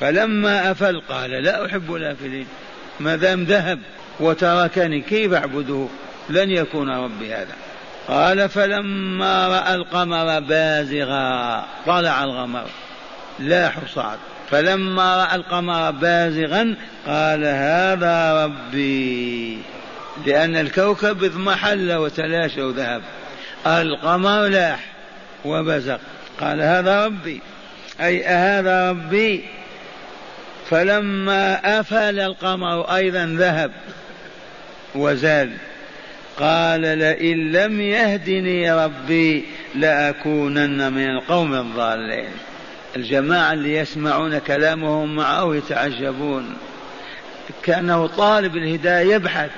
فلما 0.00 0.70
أفل 0.70 1.00
قال 1.00 1.30
لا 1.30 1.66
أحب 1.66 1.94
الآفلين. 1.94 2.46
ما 3.00 3.16
دام 3.16 3.44
ذهب 3.44 3.78
وتركني 4.20 5.00
كيف 5.00 5.32
أعبده؟ 5.32 5.86
لن 6.30 6.50
يكون 6.50 6.90
ربي 6.90 7.34
هذا. 7.34 7.54
قال 8.08 8.48
فلما 8.48 9.48
رأى 9.48 9.74
القمر 9.74 10.40
بازغا 10.40 11.64
طلع 11.86 12.24
القمر 12.24 12.66
لا 13.38 13.72
صعد 13.94 14.18
فلما 14.50 15.24
رأى 15.24 15.36
القمر 15.36 15.90
بازغا 15.90 16.76
قال 17.06 17.44
هذا 17.44 18.44
ربي. 18.44 19.58
لأن 20.26 20.56
الكوكب 20.56 21.24
اضمحل 21.24 21.92
وتلاشى 21.92 22.62
وذهب. 22.62 23.02
القمر 23.66 24.46
لاح 24.46 24.80
وبزغ. 25.44 25.98
قال 26.40 26.60
هذا 26.60 27.06
ربي. 27.06 27.40
أي 28.00 28.26
هذا 28.26 28.90
ربي؟ 28.90 29.44
فلما 30.72 31.80
أفل 31.80 32.20
القمر 32.20 32.94
أيضا 32.94 33.36
ذهب 33.38 33.72
وزال 34.94 35.50
قال 36.40 36.80
لئن 36.80 37.52
لم 37.52 37.80
يهدني 37.80 38.72
ربي 38.72 39.44
لأكونن 39.74 40.92
من 40.92 41.10
القوم 41.10 41.54
الضالين. 41.54 42.30
الجماعة 42.96 43.52
اللي 43.52 43.76
يسمعون 43.76 44.38
كلامهم 44.38 45.16
معه 45.16 45.54
يتعجبون. 45.54 46.56
كأنه 47.62 48.06
طالب 48.06 48.56
الهداية 48.56 49.14
يبحث. 49.14 49.50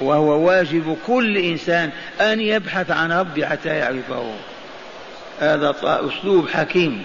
وهو 0.00 0.46
واجب 0.48 0.96
كل 1.06 1.36
إنسان 1.36 1.90
أن 2.20 2.40
يبحث 2.40 2.90
عن 2.90 3.12
ربي 3.12 3.46
حتى 3.46 3.68
يعرفه. 3.68 4.32
هذا 5.40 5.74
أسلوب 5.82 6.48
حكيم. 6.48 7.04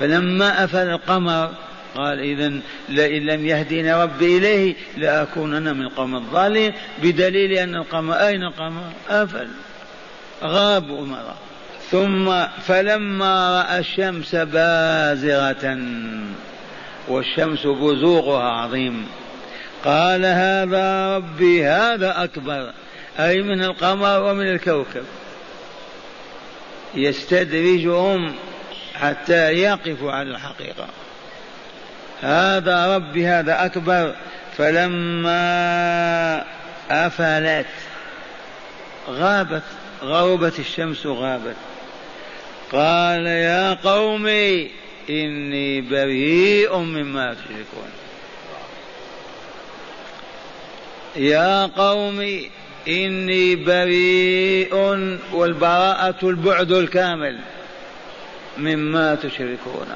فلما 0.00 0.64
أفل 0.64 0.88
القمر 0.88 1.50
قال 1.94 2.20
إذا 2.20 2.52
لئن 2.88 3.26
لم 3.26 3.46
يهديني 3.46 3.94
ربي 3.94 4.38
إليه 4.38 4.74
لأكونن 4.96 5.76
من 5.76 5.82
القوم 5.82 6.16
الضالين 6.16 6.72
بدليل 7.02 7.52
أن 7.52 7.74
القمر 7.74 8.14
أين 8.14 8.42
القمر؟ 8.42 8.82
أفل 9.08 9.48
غاب 10.42 10.90
أمره. 10.90 11.34
ثم 11.90 12.46
فلما 12.66 13.60
رأى 13.60 13.78
الشمس 13.78 14.34
بازغة 14.34 15.78
والشمس 17.08 17.66
بزوغها 17.66 18.42
عظيم 18.42 19.06
قال 19.84 20.26
هذا 20.26 21.16
ربي 21.16 21.66
هذا 21.66 22.24
أكبر 22.24 22.72
أي 23.18 23.42
من 23.42 23.62
القمر 23.62 24.22
ومن 24.22 24.46
الكوكب. 24.48 25.04
يستدرجهم 26.94 28.34
حتى 29.00 29.52
يقفوا 29.52 30.12
على 30.12 30.30
الحقيقة. 30.30 30.86
هذا 32.20 32.96
ربي 32.96 33.26
هذا 33.26 33.64
أكبر. 33.64 34.14
فلما 34.58 36.44
أفلت 36.90 37.66
غابت 39.08 39.62
غربت 40.02 40.58
الشمس 40.58 41.06
غابت 41.06 41.56
قال 42.72 43.26
يا 43.26 43.74
قومي 43.74 44.70
إني 45.10 45.80
بريء 45.80 46.76
مما 46.76 47.34
تشركون. 47.34 47.90
يا 51.16 51.66
قوم 51.66 52.40
إني 52.88 53.56
بريء 53.56 54.74
والبراءة 55.32 56.28
البعد 56.28 56.72
الكامل. 56.72 57.38
مما 58.58 59.14
تشركون. 59.14 59.86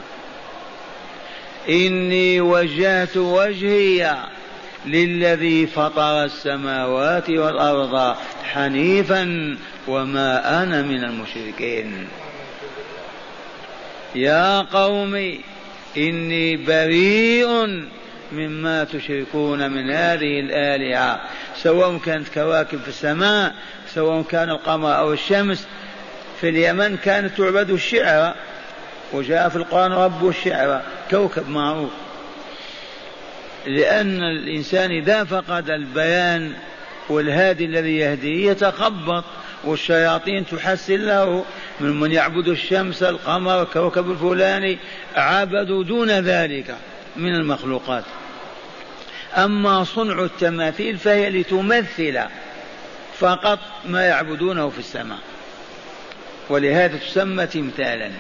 إني 1.69 2.41
وجهت 2.41 3.17
وجهي 3.17 4.17
للذي 4.87 5.67
فطر 5.67 6.25
السماوات 6.25 7.31
والأرض 7.31 8.17
حنيفا 8.45 9.57
وما 9.89 10.63
أنا 10.63 10.83
من 10.83 11.05
المشركين. 11.05 12.09
يا 14.15 14.61
قوم 14.61 15.39
إني 15.97 16.57
بريء 16.57 17.49
مما 18.33 18.85
تشركون 18.85 19.71
من 19.71 19.91
هذه 19.91 20.41
الآلهة 20.41 21.21
سواء 21.57 21.99
كانت 21.99 22.29
كواكب 22.29 22.81
في 22.81 22.89
السماء 22.89 23.55
سواء 23.95 24.23
كان 24.23 24.51
القمر 24.51 24.99
أو 24.99 25.13
الشمس. 25.13 25.67
في 26.41 26.49
اليمن 26.49 26.97
كانت 26.97 27.39
تعبد 27.39 27.71
الشعر. 27.71 28.35
وجاء 29.15 29.49
في 29.49 29.57
القرآن 29.57 29.93
رب 29.93 30.29
الشعر 30.29 30.83
كوكب 31.11 31.49
معروف. 31.49 31.91
لأن 33.67 34.23
الإنسان 34.23 34.91
إذا 34.91 35.25
فقد 35.25 35.71
البيان 35.71 36.53
والهادي 37.09 37.65
الذي 37.65 37.97
يهديه 37.97 38.51
يتخبط 38.51 39.25
والشياطين 39.65 40.47
تحسن 40.47 40.97
له 40.97 41.45
من 41.81 42.01
من 42.01 42.13
يعبد 42.13 42.49
الشمس 42.49 43.03
القمر 43.03 43.63
الكوكب 43.63 44.11
الفلاني 44.11 44.79
عبدوا 45.17 45.85
دون 45.85 46.11
ذلك 46.11 46.77
من 47.17 47.35
المخلوقات. 47.35 48.05
أما 49.37 49.85
صنع 49.85 50.25
التماثيل 50.25 50.99
فهي 50.99 51.31
لتمثل 51.31 52.21
فقط 53.19 53.59
ما 53.87 54.03
يعبدونه 54.03 54.69
في 54.69 54.79
السماء 54.79 55.19
ولهذا 56.49 56.97
تسمى 56.97 57.47
تمثالا. 57.47 58.11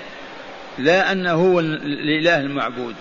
لا 0.78 1.12
أنه 1.12 1.32
هو 1.32 1.60
الإله 1.60 2.40
المعبود. 2.40 2.94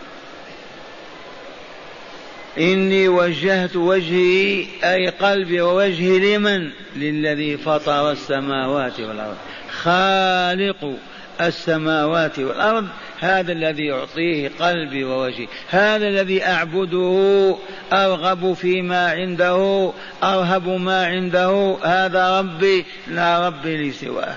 إني 2.57 3.07
وجهت 3.07 3.75
وجهي 3.75 4.65
أي 4.83 5.09
قلبي 5.09 5.61
ووجهي 5.61 6.37
لمن؟ 6.37 6.69
للذي 6.95 7.57
فطر 7.57 8.11
السماوات 8.11 8.99
والأرض. 8.99 9.37
خالق 9.81 10.93
السماوات 11.41 12.39
والأرض 12.39 12.87
هذا 13.19 13.51
الذي 13.51 13.85
يعطيه 13.85 14.51
قلبي 14.59 15.03
ووجهي. 15.03 15.47
هذا 15.69 16.07
الذي 16.07 16.45
أعبده 16.45 17.55
أرغب 17.93 18.53
فيما 18.53 19.11
عنده 19.11 19.91
أرهب 20.23 20.67
ما 20.67 21.05
عنده. 21.05 21.77
هذا 21.83 22.39
ربي 22.39 22.85
لا 23.07 23.47
ربي 23.47 23.77
لي 23.77 23.91
سواه. 23.91 24.35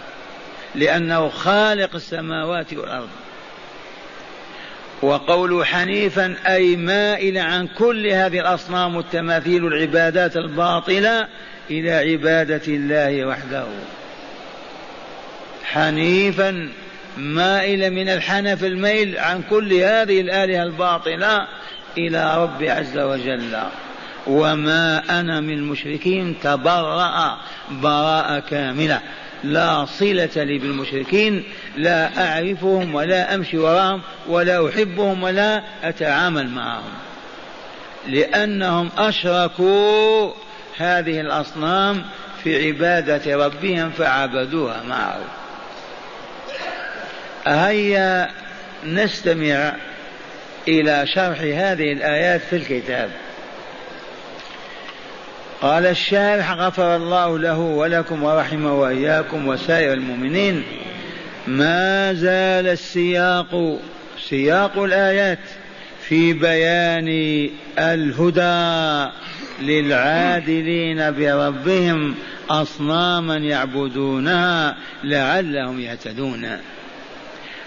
لأنه 0.76 1.28
خالق 1.28 1.94
السماوات 1.94 2.74
والأرض. 2.74 3.08
وقول 5.02 5.66
حنيفا 5.66 6.34
أي 6.46 6.76
مائل 6.76 7.38
عن 7.38 7.66
كل 7.66 8.06
هذه 8.06 8.40
الأصنام 8.40 8.96
والتماثيل 8.96 9.66
العبادات 9.66 10.36
الباطلة 10.36 11.28
إلى 11.70 11.90
عبادة 11.90 12.62
الله 12.68 13.26
وحده. 13.26 13.64
حنيفا 15.64 16.68
مائل 17.16 17.90
من 17.90 18.08
الحنف 18.08 18.64
الميل 18.64 19.18
عن 19.18 19.42
كل 19.50 19.72
هذه 19.72 20.20
الآلهة 20.20 20.62
الباطلة 20.62 21.46
إلى 21.98 22.42
رب 22.42 22.62
عز 22.62 22.98
وجل. 22.98 23.58
وما 24.26 25.02
أنا 25.20 25.40
من 25.40 25.54
المشركين 25.54 26.34
تبرأ 26.42 27.38
براءة 27.70 28.38
كاملة. 28.38 29.00
لا 29.52 29.84
صلة 29.84 30.30
لي 30.36 30.58
بالمشركين 30.58 31.44
لا 31.76 32.28
أعرفهم 32.28 32.94
ولا 32.94 33.34
أمشي 33.34 33.58
وراهم 33.58 34.02
ولا 34.28 34.68
أحبهم 34.68 35.22
ولا 35.22 35.62
أتعامل 35.84 36.48
معهم. 36.48 36.92
لأنهم 38.08 38.90
أشركوا 38.98 40.32
هذه 40.76 41.20
الأصنام 41.20 42.04
في 42.44 42.66
عبادة 42.66 43.46
ربهم 43.46 43.90
فعبدوها 43.90 44.82
معه. 44.88 45.20
هيا 47.46 48.30
نستمع 48.84 49.72
إلى 50.68 51.06
شرح 51.06 51.40
هذه 51.40 51.92
الآيات 51.92 52.40
في 52.40 52.56
الكتاب. 52.56 53.10
قال 55.62 55.86
الشارح 55.86 56.52
غفر 56.52 56.96
الله 56.96 57.38
له 57.38 57.58
ولكم 57.58 58.22
ورحمه 58.22 58.80
وإياكم 58.80 59.48
وسائر 59.48 59.92
المؤمنين 59.92 60.62
ما 61.46 62.12
زال 62.12 62.66
السياق 62.66 63.80
سياق 64.28 64.78
الآيات 64.78 65.38
في 66.08 66.32
بيان 66.32 67.08
الهدى 67.78 69.12
للعادلين 69.62 71.10
بربهم 71.10 72.14
أصناما 72.50 73.36
يعبدونها 73.36 74.76
لعلهم 75.04 75.80
يهتدون. 75.80 76.48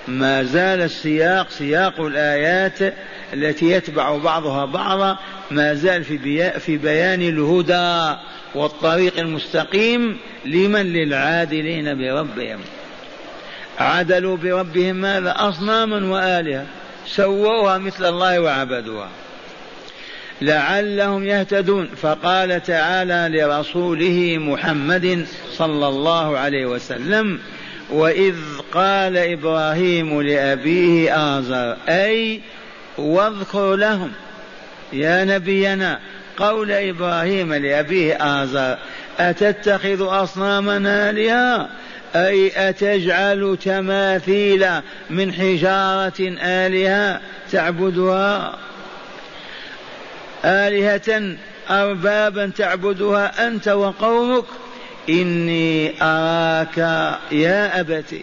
ما 0.08 0.43
زال 0.43 0.82
السياق 0.82 1.49
سياق 1.49 2.02
الآيات 2.02 2.93
التي 3.34 3.72
يتبع 3.72 4.18
بعضها 4.18 4.65
بعضا 4.65 5.18
ما 5.52 5.74
زال 5.74 6.04
في, 6.04 6.50
في 6.60 6.78
بيان 6.78 7.22
الهدى 7.22 8.18
والطريق 8.56 9.20
المستقيم 9.20 10.18
لمن 10.46 10.94
للعادلين 10.94 11.98
بربهم. 11.98 12.60
عدلوا 13.80 14.38
بربهم 14.38 14.96
ماذا؟ 14.96 15.34
أصناما 15.38 16.12
وآلهة. 16.13 16.65
سووها 17.08 17.78
مثل 17.78 18.06
الله 18.06 18.39
وعبدوها. 18.39 19.10
لعلهم 20.42 21.26
يهتدون. 21.26 21.88
فقال 21.88 22.63
تعالى 22.63 23.38
لرسوله 23.38 24.38
محمد 24.39 25.26
صلى 25.52 25.88
الله 25.88 26.38
عليه 26.38 26.65
وسلم 26.65 27.39
وإذ 27.89 28.36
قال 28.74 29.18
إبراهيم 29.18 30.22
لأبيه 30.22 31.38
ازر 31.39 31.78
أي 31.89 32.42
واذكر 33.00 33.76
لهم 33.76 34.12
يا 34.94 35.24
نبينا 35.24 36.00
قول 36.38 36.72
إبراهيم 36.72 37.54
لأبيه 37.54 38.18
ازر 38.44 38.78
أتتخذ 39.20 40.24
اصناما 40.24 40.78
الهه 41.10 41.70
أي 42.16 42.70
أتجعل 42.70 43.58
تماثيل 43.64 44.68
من 45.10 45.34
حجارة 45.34 46.38
آلهة 46.42 47.22
تعبدها؟ 47.52 48.58
آلهة 50.46 51.38
أربابا 51.70 52.52
تعبدها 52.58 53.48
أنت 53.48 53.68
وقومك؟ 53.68 54.46
إني 55.10 55.94
أراك 56.02 56.78
يا 57.32 57.80
ابت 57.80 58.16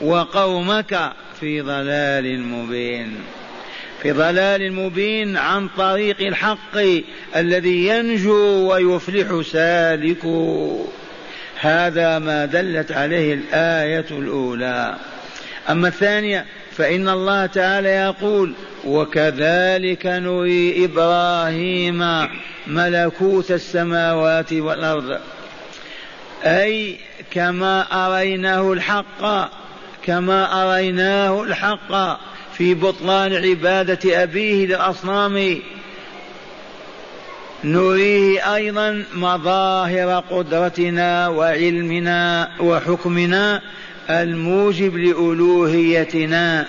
وقومك 0.00 1.12
في 1.40 1.60
ضلال 1.60 2.40
مبين. 2.40 3.14
في 4.02 4.12
ضلال 4.12 4.72
مبين 4.72 5.36
عن 5.36 5.68
طريق 5.68 6.20
الحق 6.20 6.78
الذي 7.36 7.86
ينجو 7.86 8.72
ويفلح 8.72 9.40
سالكه 9.52 10.86
هذا 11.60 12.18
ما 12.18 12.44
دلت 12.44 12.92
عليه 12.92 13.34
الآية 13.34 14.06
الأولى. 14.10 14.96
أما 15.70 15.88
الثانية 15.88 16.44
فإن 16.76 17.08
الله 17.08 17.46
تعالى 17.46 17.88
يقول 17.88 18.54
وكذلك 18.84 20.06
نري 20.06 20.84
إبراهيم 20.84 22.28
ملكوت 22.66 23.50
السماوات 23.50 24.52
والأرض 24.52 25.18
أي 26.44 26.96
كما 27.30 28.06
أريناه 28.06 28.72
الحق 28.72 29.50
كما 30.02 30.62
أريناه 30.62 31.42
الحق. 31.42 32.18
في 32.56 32.74
بطلان 32.74 33.32
عبادة 33.32 34.22
أبيه 34.22 34.66
للأصنام 34.66 35.58
نريه 37.64 38.54
أيضا 38.54 39.04
مظاهر 39.14 40.24
قدرتنا 40.30 41.28
وعلمنا 41.28 42.50
وحكمنا 42.60 43.62
الموجب 44.10 44.96
لألوهيتنا 44.96 46.68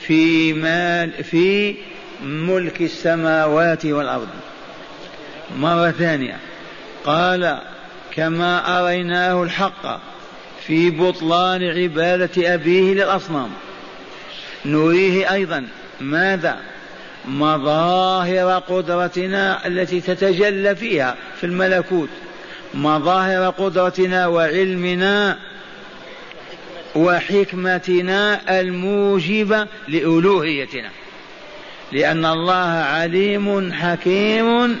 في 0.00 0.52
مال 0.52 1.24
في 1.24 1.74
ملك 2.24 2.80
السماوات 2.82 3.86
والأرض. 3.86 4.28
مرة 5.58 5.90
ثانية. 5.90 6.36
قال 7.04 7.58
كما 8.14 8.80
أريناه 8.80 9.42
الحق 9.42 10.00
في 10.66 10.90
بطلان 10.90 11.62
عبادة 11.62 12.54
أبيه 12.54 12.94
للأصنام. 12.94 13.50
نريه 14.66 15.32
أيضا. 15.32 15.66
ماذا؟ 16.00 16.56
مظاهر 17.28 18.58
قدرتنا 18.58 19.66
التي 19.66 20.00
تتجلى 20.00 20.76
فيها 20.76 21.16
في 21.40 21.44
الملكوت. 21.44 22.08
مظاهر 22.74 23.50
قدرتنا 23.50 24.26
وعلمنا 24.26 25.38
وحكمتنا 26.94 28.40
الموجبة 28.60 29.66
لألوهيتنا. 29.88 30.90
لأن 31.92 32.26
الله 32.26 32.84
عليم 32.94 33.72
حكيم 33.72 34.80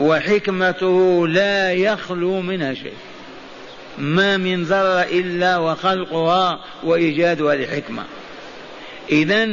وحكمته 0.00 1.28
لا 1.28 1.72
يخلو 1.72 2.40
منها 2.40 2.74
شيء. 2.74 2.94
ما 3.98 4.36
من 4.36 4.62
ذرة 4.62 5.02
إلا 5.02 5.58
وخلقها 5.58 6.64
وإيجادها 6.82 7.54
لحكمة. 7.54 8.04
إذا 9.10 9.48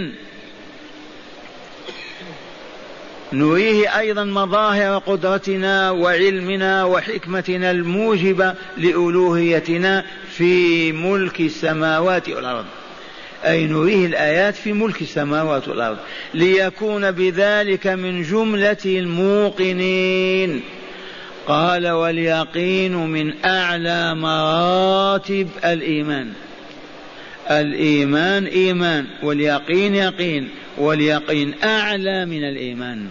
نريه 3.34 4.00
أيضا 4.00 4.24
مظاهر 4.24 4.98
قدرتنا 4.98 5.92
وعلمنا 5.92 6.84
وحكمتنا 6.84 7.72
الموجبة 7.72 8.54
لألوهيتنا 8.78 10.06
في 10.32 10.92
ملك 10.92 11.42
السماوات 11.42 12.30
والأرض. 12.30 12.66
أي 13.46 13.66
نريه 13.66 14.06
الآيات 14.06 14.56
في 14.56 14.74
ملك 14.74 15.02
السماوات 15.02 15.68
والأرض. 15.68 15.98
ليكون 16.34 17.12
بذلك 17.12 17.88
من 17.88 18.24
جملة 18.24 18.78
الموقنين. 18.86 20.62
قال 21.50 21.88
واليقين 21.88 22.96
من 22.96 23.46
أعلى 23.46 24.16
مراتب 24.16 25.50
الإيمان. 25.66 26.34
الإيمان 27.52 28.46
إيمان 28.46 29.06
واليقين 29.24 29.96
يقين 29.96 30.50
واليقين 30.78 31.54
أعلى 31.64 32.26
من 32.26 32.44
الإيمان. 32.44 33.08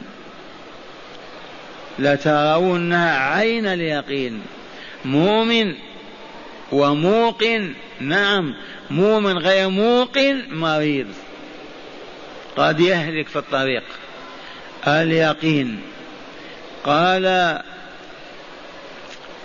لترونها 1.99 3.19
عين 3.19 3.67
اليقين. 3.67 4.43
مؤمن 5.05 5.75
وموقن 6.73 7.73
نعم 8.01 8.55
مؤمن 8.91 9.39
غير 9.39 9.69
موقن 9.69 10.43
مريض. 10.51 11.07
قد 12.57 12.81
يهلك 12.81 13.27
في 13.29 13.37
الطريق. 13.37 13.83
اليقين. 14.87 15.81
قال 16.85 17.59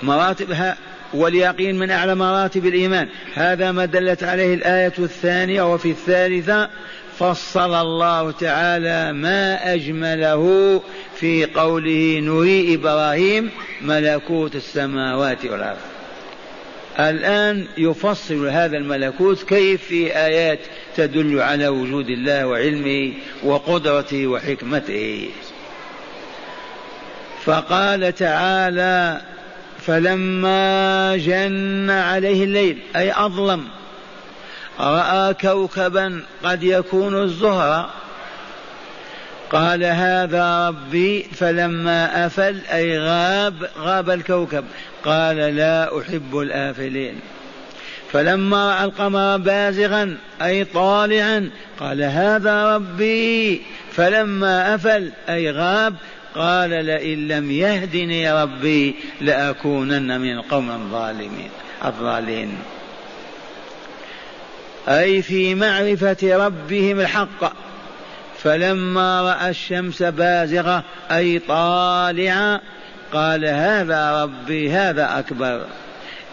مراتبها 0.02 0.78
واليقين 1.14 1.80
من 1.80 1.92
أعلى 1.92 2.16
مراتب 2.16 2.66
الإيمان. 2.66 3.08
هذا 3.34 3.72
ما 3.72 3.86
دلت 3.86 4.24
عليه 4.24 4.54
الآية 4.54 4.94
الثانية 5.00 5.74
وفي 5.74 5.90
الثالثة 5.90 6.70
فصل 7.20 7.74
الله 7.74 8.32
تعالى 8.32 9.14
ما 9.14 9.74
أجمله 9.74 10.82
في 11.16 11.46
قوله 11.46 12.20
نري 12.24 12.76
إبراهيم 12.76 13.50
ملكوت 13.82 14.56
السماوات 14.56 15.46
والأرض. 15.46 15.78
الآن 17.00 17.68
يفصل 17.78 18.48
هذا 18.48 18.78
الملكوت 18.78 19.44
كيف 19.44 19.84
في 19.84 20.18
آيات 20.18 20.60
تدل 20.96 21.40
على 21.40 21.68
وجود 21.68 22.10
الله 22.10 22.48
وعلمه 22.48 23.14
وقدرته 23.44 24.28
وحكمته. 24.28 25.30
فقال 27.44 28.16
تعالى 28.16 29.22
فلما 29.86 31.18
جن 31.18 31.90
عليه 31.90 32.44
الليل 32.44 32.78
أي 32.96 33.12
أظلم 33.12 33.68
رأى 34.80 35.34
كوكبا 35.34 36.24
قد 36.44 36.64
يكون 36.64 37.24
الزهرة. 37.24 37.90
قال 39.52 39.84
هذا 39.84 40.68
ربي 40.68 41.24
فلما 41.24 42.26
أفل 42.26 42.62
أي 42.74 43.00
غاب 43.00 43.70
غاب 43.80 44.10
الكوكب. 44.10 44.66
قال 45.06 45.38
لا 45.38 46.00
أحب 46.00 46.38
الآفلين. 46.38 47.20
فلما 48.12 48.74
رأى 48.74 48.84
القمر 48.84 49.38
بازغا 49.38 50.18
أي 50.42 50.64
طالعا 50.64 51.50
قال 51.80 52.02
هذا 52.02 52.76
ربي. 52.76 53.62
فلما 53.92 54.76
أفل 54.76 55.12
أي 55.30 55.52
غاب 55.52 55.96
قال 56.36 56.70
لئن 56.70 57.28
لم 57.28 57.52
يهدني 57.52 58.34
ربي 58.34 58.96
لأكونن 59.22 60.22
من 60.22 60.34
القوم 60.34 60.72
الظالمين 60.72 61.50
الضالين 61.86 62.58
أي 64.88 65.22
في 65.22 65.56
معرفة 65.56 66.46
ربهم 66.46 67.00
الحق. 67.00 67.54
فلما 68.44 69.22
رأى 69.22 69.50
الشمس 69.50 70.04
بازغة 70.04 70.84
أي 71.12 71.40
طالعة 71.40 72.62
قال 73.14 73.46
هذا 73.46 74.24
ربي 74.24 74.72
هذا 74.72 75.20
أكبر. 75.20 75.66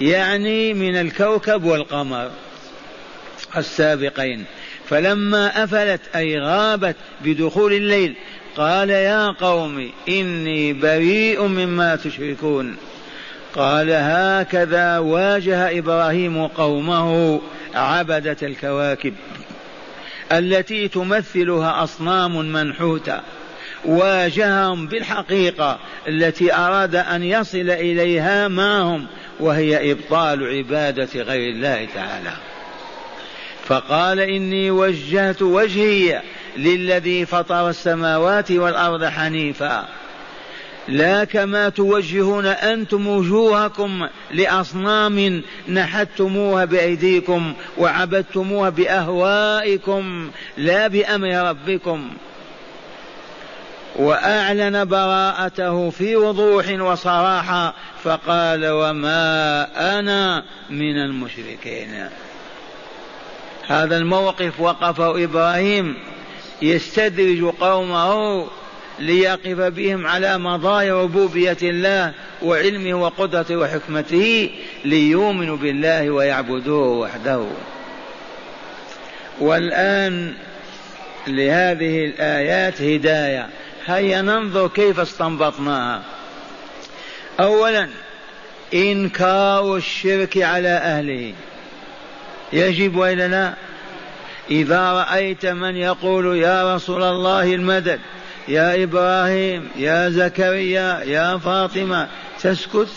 يعني 0.00 0.74
من 0.74 1.00
الكوكب 1.00 1.64
والقمر 1.64 2.30
السابقين. 3.56 4.44
فلما 4.88 5.64
أفلت 5.64 6.00
أي 6.16 6.38
غابت 6.38 6.96
بدخول 7.24 7.72
الليل 7.72 8.14
قال 8.56 8.90
يا 8.90 9.30
قوم 9.30 9.90
إني 10.08 10.72
بريء 10.72 11.42
مما 11.42 11.96
تشركون. 11.96 12.76
قال 13.54 13.90
هكذا 13.90 14.98
واجه 14.98 15.78
إبراهيم 15.78 16.46
قومه 16.46 17.40
عبدة 17.74 18.36
الكواكب 18.42 19.14
التي 20.32 20.88
تمثلها 20.88 21.82
أصنام 21.82 22.52
منحوتة 22.52 23.20
واجههم 23.84 24.86
بالحقيقة 24.86 25.78
التي 26.08 26.54
أراد 26.54 26.94
أن 26.94 27.22
يصل 27.22 27.70
إليها 27.70 28.48
معهم 28.48 29.06
وهي 29.40 29.92
إبطال 29.92 30.56
عبادة 30.56 31.22
غير 31.22 31.50
الله 31.50 31.88
تعالى. 31.94 32.32
فقال 33.64 34.20
إني 34.20 34.70
وجهت 34.70 35.42
وجهي 35.42 36.22
للذي 36.56 37.26
فطر 37.26 37.68
السماوات 37.68 38.50
والأرض 38.50 39.04
حنيفا. 39.04 39.88
لا 40.88 41.24
كما 41.24 41.68
توجهون 41.68 42.46
أنتم 42.46 43.06
وجوهكم 43.06 44.08
لأصنام 44.30 45.42
نحتموها 45.68 46.64
بأيديكم 46.64 47.52
وعبدتموها 47.78 48.68
بأهوائكم 48.70 50.30
لا 50.56 50.86
بأمر 50.88 51.48
ربكم. 51.48 52.10
وأعلن 53.96 54.84
براءته 54.84 55.90
في 55.90 56.16
وضوح 56.16 56.68
وصراحة 56.68 57.74
فقال 58.04 58.66
وما 58.66 59.66
أنا 59.98 60.44
من 60.70 60.96
المشركين. 60.96 62.08
هذا 63.66 63.96
الموقف 63.96 64.60
وقفه 64.60 65.24
إبراهيم. 65.24 65.96
يستدرج 66.62 67.44
قومه 67.44 68.46
ليقف 68.98 69.60
بهم 69.60 70.06
على 70.06 70.38
مظاهر 70.38 70.92
ربوبية 70.92 71.56
الله 71.62 72.12
وعلمه 72.42 73.02
وقدرته 73.02 73.56
وحكمته 73.56 74.50
ليؤمنوا 74.84 75.56
بالله 75.56 76.10
ويعبدوه 76.10 76.88
وحده. 76.88 77.46
والآن 79.40 80.34
لهذه 81.26 82.04
الآيات 82.04 82.82
هداية. 82.82 83.48
هيا 83.86 84.22
ننظر 84.22 84.68
كيف 84.68 85.00
استنبطناها. 85.00 86.02
أولا 87.40 87.88
إنكار 88.74 89.76
الشرك 89.76 90.38
على 90.38 90.68
أهله. 90.68 91.32
يجب 92.52 92.96
وإلا 92.96 93.28
لا 93.28 93.54
إذا 94.50 94.92
رأيت 94.92 95.46
من 95.46 95.76
يقول 95.76 96.36
يا 96.36 96.74
رسول 96.74 97.02
الله 97.02 97.54
المدد 97.54 98.00
يا 98.48 98.82
إبراهيم 98.82 99.68
يا 99.76 100.08
زكريا 100.08 101.00
يا 101.04 101.38
فاطمة 101.38 102.08
تسكت 102.42 102.88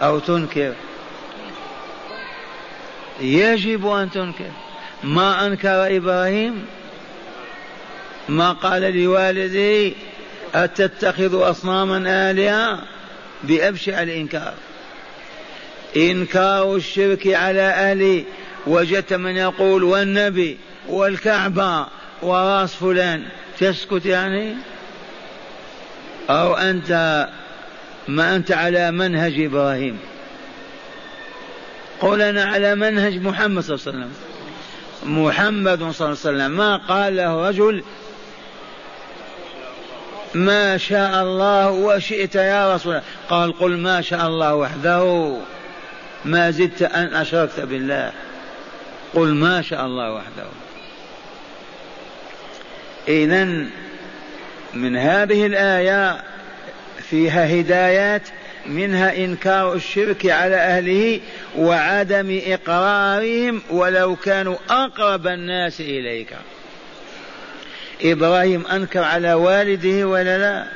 أو 0.00 0.18
تنكر؟ 0.18 0.74
يجب 3.20 3.86
أن 3.86 4.10
تنكر. 4.10 4.50
ما 5.04 5.46
أنكر 5.46 5.96
إبراهيم؟ 5.96 6.66
ما 8.28 8.52
قال 8.52 8.82
لوالده 8.82 9.94
أتتخذ 10.54 11.50
أصناما 11.50 12.30
آلهة؟ 12.30 12.78
بأبشع 13.44 14.02
الإنكار. 14.02 14.54
إنكار 15.96 16.76
الشرك 16.76 17.26
على 17.26 17.62
أهله 17.62 18.24
وجدت 18.66 19.12
من 19.12 19.36
يقول 19.36 19.84
والنبي 19.84 20.58
والكعبة 20.88 21.86
وراس 22.22 22.74
فلان. 22.74 23.24
تسكت 23.58 24.06
يعني؟ 24.06 24.54
أو 26.30 26.54
أنت 26.54 27.28
ما 28.08 28.36
أنت 28.36 28.52
على 28.52 28.90
منهج 28.90 29.40
إبراهيم. 29.40 29.98
قل 32.00 32.22
أنا 32.22 32.44
على 32.44 32.74
منهج 32.74 33.22
محمد 33.22 33.62
صلى 33.62 33.74
الله 33.76 33.86
عليه 33.86 33.98
وسلم. 33.98 34.12
محمد 35.04 35.78
صلى 35.78 35.84
الله 35.84 35.92
عليه 36.00 36.10
وسلم. 36.10 36.50
ما 36.50 36.76
قال 36.76 37.16
له 37.16 37.48
رجل؟ 37.48 37.82
ما 40.34 40.76
شاء 40.76 41.22
الله 41.22 41.70
وشئت 41.70 42.34
يا 42.34 42.74
رسول 42.74 42.92
الله. 42.92 43.04
قال 43.28 43.58
قل 43.58 43.76
ما 43.76 44.00
شاء 44.00 44.26
الله 44.26 44.54
وحده. 44.54 45.36
ما 46.24 46.50
زدت 46.50 46.82
أن 46.82 47.14
أشركت 47.14 47.60
بالله. 47.60 48.12
قل 49.16 49.34
ما 49.34 49.62
شاء 49.62 49.86
الله 49.86 50.12
وحده. 50.12 50.46
إذا 53.08 53.44
من 54.74 54.96
هذه 54.96 55.46
الآية 55.46 56.22
فيها 57.10 57.60
هدايات 57.60 58.22
منها 58.66 59.16
إنكار 59.16 59.74
الشرك 59.74 60.26
على 60.26 60.56
أهله 60.56 61.20
وعدم 61.56 62.40
إقرارهم 62.46 63.62
ولو 63.70 64.16
كانوا 64.16 64.56
أقرب 64.70 65.26
الناس 65.26 65.80
إليك. 65.80 66.36
إبراهيم 68.02 68.66
أنكر 68.66 69.02
على 69.02 69.34
والده 69.34 70.08
ولا 70.08 70.38
لا؟ 70.38 70.66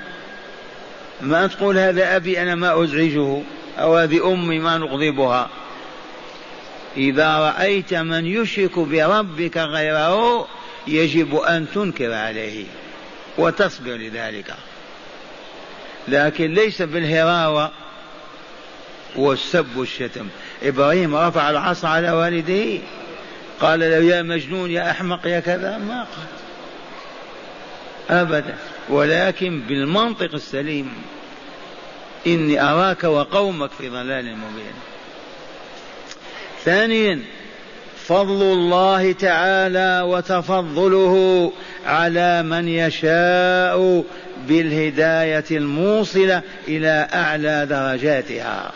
ما 1.21 1.47
تقول 1.47 1.79
هذا 1.79 2.17
أبي 2.17 2.43
أنا 2.43 2.55
ما 2.55 2.85
أزعجه 2.85 3.43
أو 3.79 3.97
هذه 3.97 4.33
أمي 4.33 4.59
ما 4.59 4.79
نغضبها. 4.79 5.51
إذا 6.97 7.39
رأيت 7.39 7.95
من 7.95 8.27
يشرك 8.27 8.79
بربك 8.79 9.57
غيره 9.57 10.49
يجب 10.87 11.37
أن 11.37 11.67
تنكر 11.75 12.13
عليه 12.13 12.65
وتصبر 13.39 13.91
لذلك. 13.91 14.55
لكن 16.09 16.55
ليس 16.55 16.83
بالهراوة 16.83 17.71
والسب 19.17 19.77
والشتم. 19.77 20.29
إبراهيم 20.63 21.17
رفع 21.17 21.51
العصا 21.51 21.89
على 21.89 22.11
والديه 22.11 22.79
قال 23.61 23.81
له 23.81 23.87
يا 23.87 24.23
مجنون 24.23 24.71
يا 24.71 24.91
أحمق 24.91 25.27
يا 25.27 25.41
كذا. 25.41 25.79
ما 25.79 25.99
قال. 25.99 26.41
أبدا. 28.21 28.57
ولكن 28.89 29.61
بالمنطق 29.61 30.35
السليم 30.35 30.93
إني 32.27 32.63
أراك 32.63 33.05
وقومك 33.05 33.71
في 33.71 33.89
ضلال 33.89 34.25
مبين. 34.25 34.75
ثانيا 36.65 37.21
فضل 38.07 38.43
الله 38.43 39.13
تعالى 39.13 40.03
وتفضله 40.07 41.53
على 41.87 42.43
من 42.43 42.69
يشاء 42.69 44.05
بالهداية 44.49 45.45
الموصلة 45.51 46.43
إلى 46.69 47.09
أعلى 47.15 47.67
درجاتها. 47.71 48.73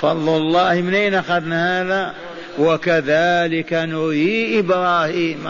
فضل 0.00 0.36
الله 0.36 0.74
من 0.74 0.94
أين 0.94 1.14
أخذنا 1.14 1.82
هذا؟ 1.82 2.14
وكذلك 2.58 3.72
نري 3.72 4.58
إبراهيم 4.58 5.48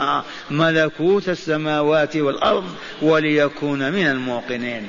ملكوت 0.50 1.28
السماوات 1.28 2.16
والأرض 2.16 2.64
وليكون 3.02 3.92
من 3.92 4.06
الموقنين. 4.06 4.88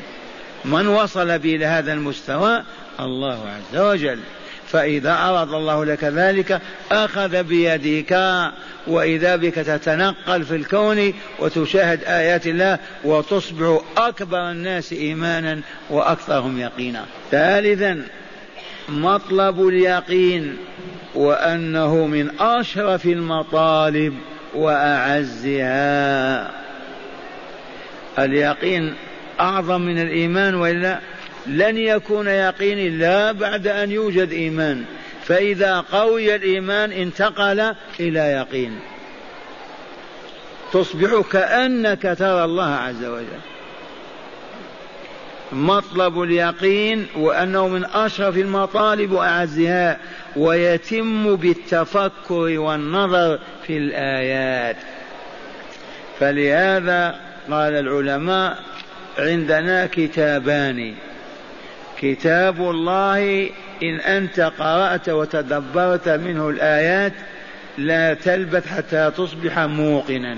من 0.66 0.88
وصل 0.88 1.40
به 1.40 1.56
إلى 1.56 1.66
هذا 1.66 1.94
المستوى؟ 1.94 2.64
الله 3.00 3.40
عز 3.50 3.78
وجل. 3.78 4.20
فإذا 4.68 5.12
أراد 5.12 5.54
الله 5.54 5.86
لك 5.86 6.04
ذلك 6.04 6.62
أخذ 6.92 7.44
بيدك 7.44 8.20
وإذا 8.88 9.36
بك 9.36 9.54
تتنقل 9.54 10.44
في 10.44 10.56
الكون 10.56 11.14
وتشاهد 11.40 12.04
آيات 12.04 12.48
الله 12.48 12.80
وتصبح 13.04 13.82
أكبر 13.98 14.52
الناس 14.52 14.94
إيمانا 14.94 15.62
وأكثرهم 15.90 16.60
يقينا. 16.60 17.06
ثالثا 17.32 18.04
مطلب 18.90 19.68
اليقين 19.68 20.58
وأنه 21.16 22.08
من 22.08 22.40
أشرف 22.40 23.06
المطالب 23.06 24.14
وأعزها. 24.56 26.52
اليقين 28.20 28.94
أعظم 29.40 29.82
من 29.82 30.02
الإيمان 30.02 30.56
وإلا 30.56 31.00
لن 31.48 31.78
يكون 31.78 32.28
يقين 32.28 32.80
إلا 32.80 33.32
بعد 33.32 33.68
أن 33.68 33.92
يوجد 33.92 34.32
إيمان. 34.32 34.86
فإذا 35.24 35.80
قوي 35.80 36.36
الإيمان 36.36 36.92
انتقل 36.92 37.74
إلى 38.00 38.20
يقين. 38.20 38.80
تصبح 40.74 41.22
كأنك 41.32 42.16
ترى 42.20 42.44
الله 42.44 42.76
عز 42.76 43.06
وجل. 43.06 43.40
مطلب 45.52 46.22
اليقين 46.22 47.08
وأنه 47.16 47.68
من 47.68 47.86
أشرف 47.86 48.38
المطالب 48.38 49.12
وأعزها 49.12 49.98
ويتم 50.36 51.36
بالتفكر 51.36 52.60
والنظر 52.60 53.40
في 53.68 53.78
الآيات. 53.78 54.76
فلهذا 56.20 57.20
قال 57.52 57.74
العلماء 57.74 58.64
عندنا 59.18 59.86
كتابان. 59.86 60.96
كتاب 62.02 62.62
الله 62.62 63.50
إن 63.84 64.00
أنت 64.00 64.40
قرأت 64.40 65.10
وتدبرت 65.10 66.10
منه 66.10 66.50
الآيات 66.50 67.14
لا 67.78 68.14
تلبث 68.14 68.68
حتى 68.68 69.12
تصبح 69.18 69.60
موقنا. 69.60 70.38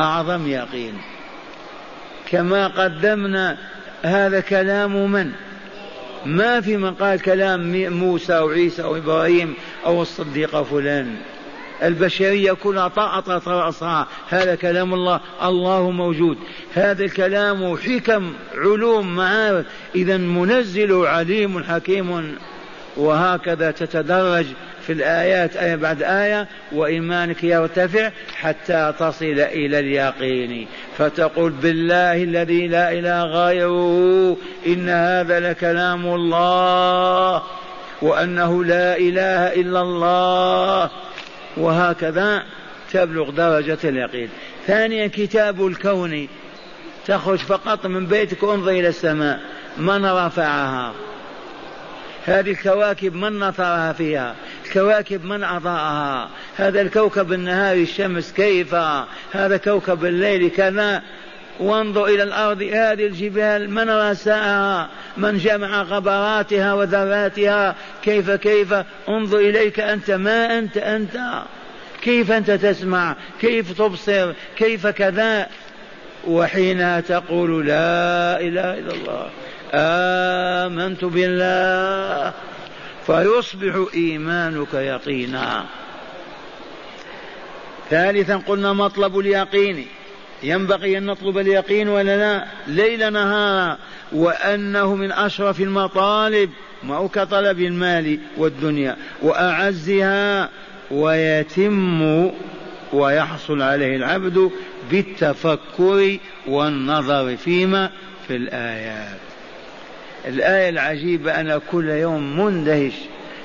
أعظم 0.00 0.48
يقين. 0.48 0.94
كما 2.30 2.66
قدمنا 2.66 3.56
هذا 4.02 4.40
كلام 4.40 5.12
من؟ 5.12 5.32
ما 6.26 6.60
في 6.60 6.76
من 6.76 6.94
قال 6.94 7.22
كلام 7.22 7.90
موسى 7.92 8.38
وعيسى 8.38 8.82
وإبراهيم 8.82 9.54
أو 9.86 10.02
الصديق 10.02 10.62
فلان. 10.62 11.16
البشرية 11.82 12.52
كلها 12.52 12.88
طأطت 12.88 13.48
رأسها 13.48 14.06
هذا 14.28 14.54
كلام 14.54 14.94
الله. 14.94 15.20
الله 15.42 15.90
موجود. 15.90 16.38
هذا 16.74 17.04
الكلام 17.04 17.76
حكم 17.76 18.32
علوم 18.54 19.16
معارف. 19.16 19.66
إذا 19.94 20.16
منزل 20.16 21.06
عليم 21.06 21.64
حكيم. 21.64 22.38
وهكذا 22.96 23.70
تتدرج 23.70 24.46
في 24.86 24.92
الآيات 24.92 25.56
آية 25.56 25.76
بعد 25.76 26.02
آية. 26.02 26.48
وإيمانك 26.72 27.44
يرتفع 27.44 28.10
حتى 28.36 28.94
تصل 28.98 29.24
إلى 29.24 29.78
اليقين. 29.78 30.66
فتقول 30.98 31.50
بالله 31.50 32.22
الذي 32.22 32.68
لا 32.68 32.92
إله 32.92 33.22
غيره 33.24 34.36
إن 34.66 34.88
هذا 34.88 35.40
لكلام 35.40 36.06
الله. 36.06 37.42
وأنه 38.02 38.64
لا 38.64 38.96
إله 38.96 39.60
إلا 39.60 39.80
الله. 39.80 40.90
وهكذا 41.56 42.42
تبلغ 42.92 43.30
درجة 43.30 43.78
اليقين. 43.84 44.28
ثانيا 44.66 45.06
كتاب 45.06 45.66
الكون. 45.66 46.28
تخرج 47.06 47.38
فقط 47.38 47.86
من 47.86 48.06
بيتك 48.06 48.42
وانظر 48.42 48.70
إلى 48.70 48.88
السماء. 48.88 49.40
من 49.78 50.06
رفعها؟ 50.06 50.92
هذه 52.26 52.50
الكواكب 52.50 53.14
من 53.14 53.38
نثرها 53.38 53.92
فيها؟ 53.92 54.34
الكواكب 54.66 55.24
من 55.24 55.44
أضاءها 55.44 56.28
هذا 56.56 56.80
الكوكب 56.80 57.32
النهار 57.32 57.76
الشمس 57.76 58.32
كيف؟ 58.32 58.74
هذا 59.32 59.56
كوكب 59.56 60.04
الليل 60.04 60.50
كذا 60.50 61.02
وانظر 61.60 62.06
إلى 62.06 62.22
الأرض 62.22 62.62
هذه 62.62 63.06
الجبال 63.06 63.70
من 63.70 63.90
رساها 63.90 64.88
من 65.16 65.38
جمع 65.38 65.82
غبراتها 65.82 66.74
وذراتها؟ 66.74 67.74
كيف 68.02 68.30
كيف؟ 68.30 68.74
انظر 69.08 69.38
إليك 69.38 69.80
أنت. 69.80 70.10
ما 70.10 70.58
أنت؟ 70.58 70.76
أنت. 70.76 71.42
كيف 72.02 72.32
أنت 72.32 72.50
تسمع؟ 72.50 73.16
كيف 73.40 73.78
تبصر؟ 73.78 74.32
كيف 74.56 74.86
كذا؟ 74.86 75.46
وحينها 76.26 77.00
تقول 77.00 77.66
لا 77.66 78.40
إله 78.40 78.78
إلا 78.78 78.94
الله 78.94 79.30
آمنت 79.74 81.04
بالله 81.04 82.32
فيصبح 83.06 83.86
إيمانك 83.94 84.74
يقينا. 84.74 85.64
ثالثا 87.90 88.36
قلنا 88.36 88.72
مطلب 88.72 89.18
اليقين. 89.18 89.86
ينبغي 90.46 90.98
أن 90.98 91.06
نطلب 91.06 91.38
اليقين 91.38 91.88
ولا 91.88 92.16
لا 92.16 92.44
ليل 92.66 93.12
نهارا 93.12 93.78
وأنه 94.12 94.94
من 94.94 95.12
أشرف 95.12 95.60
المطالب 95.60 96.50
ما 96.84 96.96
هو 96.96 97.08
كطلب 97.08 97.60
المال 97.60 98.18
والدنيا 98.36 98.96
وأعزها 99.22 100.48
ويتم 100.90 102.30
ويحصل 102.92 103.62
عليه 103.62 103.96
العبد 103.96 104.50
بالتفكر 104.90 106.18
والنظر 106.46 107.36
فيما 107.36 107.90
في 108.28 108.36
الآيات. 108.36 109.18
الآية 110.26 110.68
العجيبة 110.68 111.40
أنا 111.40 111.60
كل 111.70 111.88
يوم 111.88 112.40
مندهش 112.40 112.92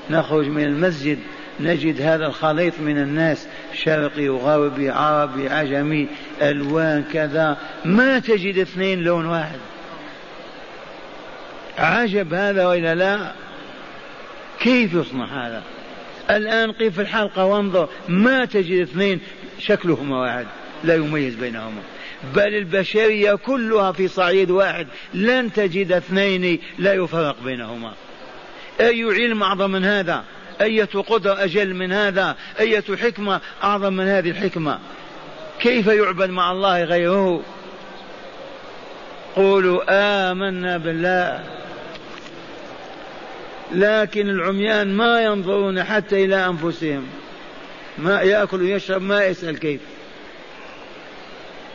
نخرج 0.10 0.48
من 0.48 0.64
المسجد 0.64 1.20
نجد 1.62 2.02
هذا 2.02 2.26
الخليط 2.26 2.80
من 2.80 2.98
الناس 2.98 3.48
شرقي 3.74 4.30
وغربي 4.30 4.90
عربي 4.90 5.50
عجمي 5.50 6.08
ألوان 6.42 7.04
كذا. 7.14 7.58
ما 7.86 8.20
تجد 8.20 8.58
اثنين 8.58 9.04
لون 9.04 9.26
واحد. 9.26 9.60
عجب 11.78 12.34
هذا 12.34 12.68
وإلا 12.68 12.96
لا؟ 12.96 13.32
كيف 14.60 14.94
يصنع 14.94 15.26
هذا؟ 15.26 15.64
الآن 16.30 16.72
قف 16.72 16.94
في 16.94 17.02
الحلقة 17.02 17.46
وانظر 17.46 17.90
ما 18.08 18.46
تجد 18.46 18.82
اثنين 18.82 19.20
شكلهما 19.60 20.22
واحد 20.22 20.46
لا 20.84 20.96
يميز 20.96 21.36
بينهما. 21.36 21.82
بل 22.36 22.56
البشرية 22.56 23.36
كلها 23.36 23.92
في 23.92 24.08
صعيد 24.08 24.52
واحد 24.52 24.88
لن 25.14 25.54
تجد 25.54 25.92
اثنين 25.92 26.60
لا 26.80 26.94
يفرق 26.94 27.36
بينهما. 27.44 27.94
أي 28.80 29.04
علم 29.04 29.44
أعظم 29.44 29.72
من 29.72 29.86
هذا؟ 29.86 30.24
أية 30.62 30.86
قدرة 31.10 31.44
أجل 31.44 31.74
من 31.74 31.92
هذا؟ 31.92 32.36
أية 32.60 32.84
حكمة 33.02 33.42
أعظم 33.64 33.94
من 33.94 34.08
هذه 34.08 34.30
الحكمة؟ 34.30 34.80
كيف 35.60 35.88
يعبد 35.88 36.30
مع 36.30 36.52
الله 36.52 36.84
غيره؟ 36.84 37.42
قولوا 39.36 39.84
آمنا 40.32 40.78
بالله. 40.78 41.44
لكن 43.72 44.30
العميان 44.30 44.94
ما 44.94 45.24
ينظرون 45.24 45.84
حتى 45.84 46.26
إلى 46.26 46.46
أنفسهم. 46.46 47.08
ما 47.98 48.22
يأكل 48.22 48.62
ويشرب 48.62 49.02
ما 49.02 49.26
يسأل 49.26 49.60
كيف. 49.60 49.82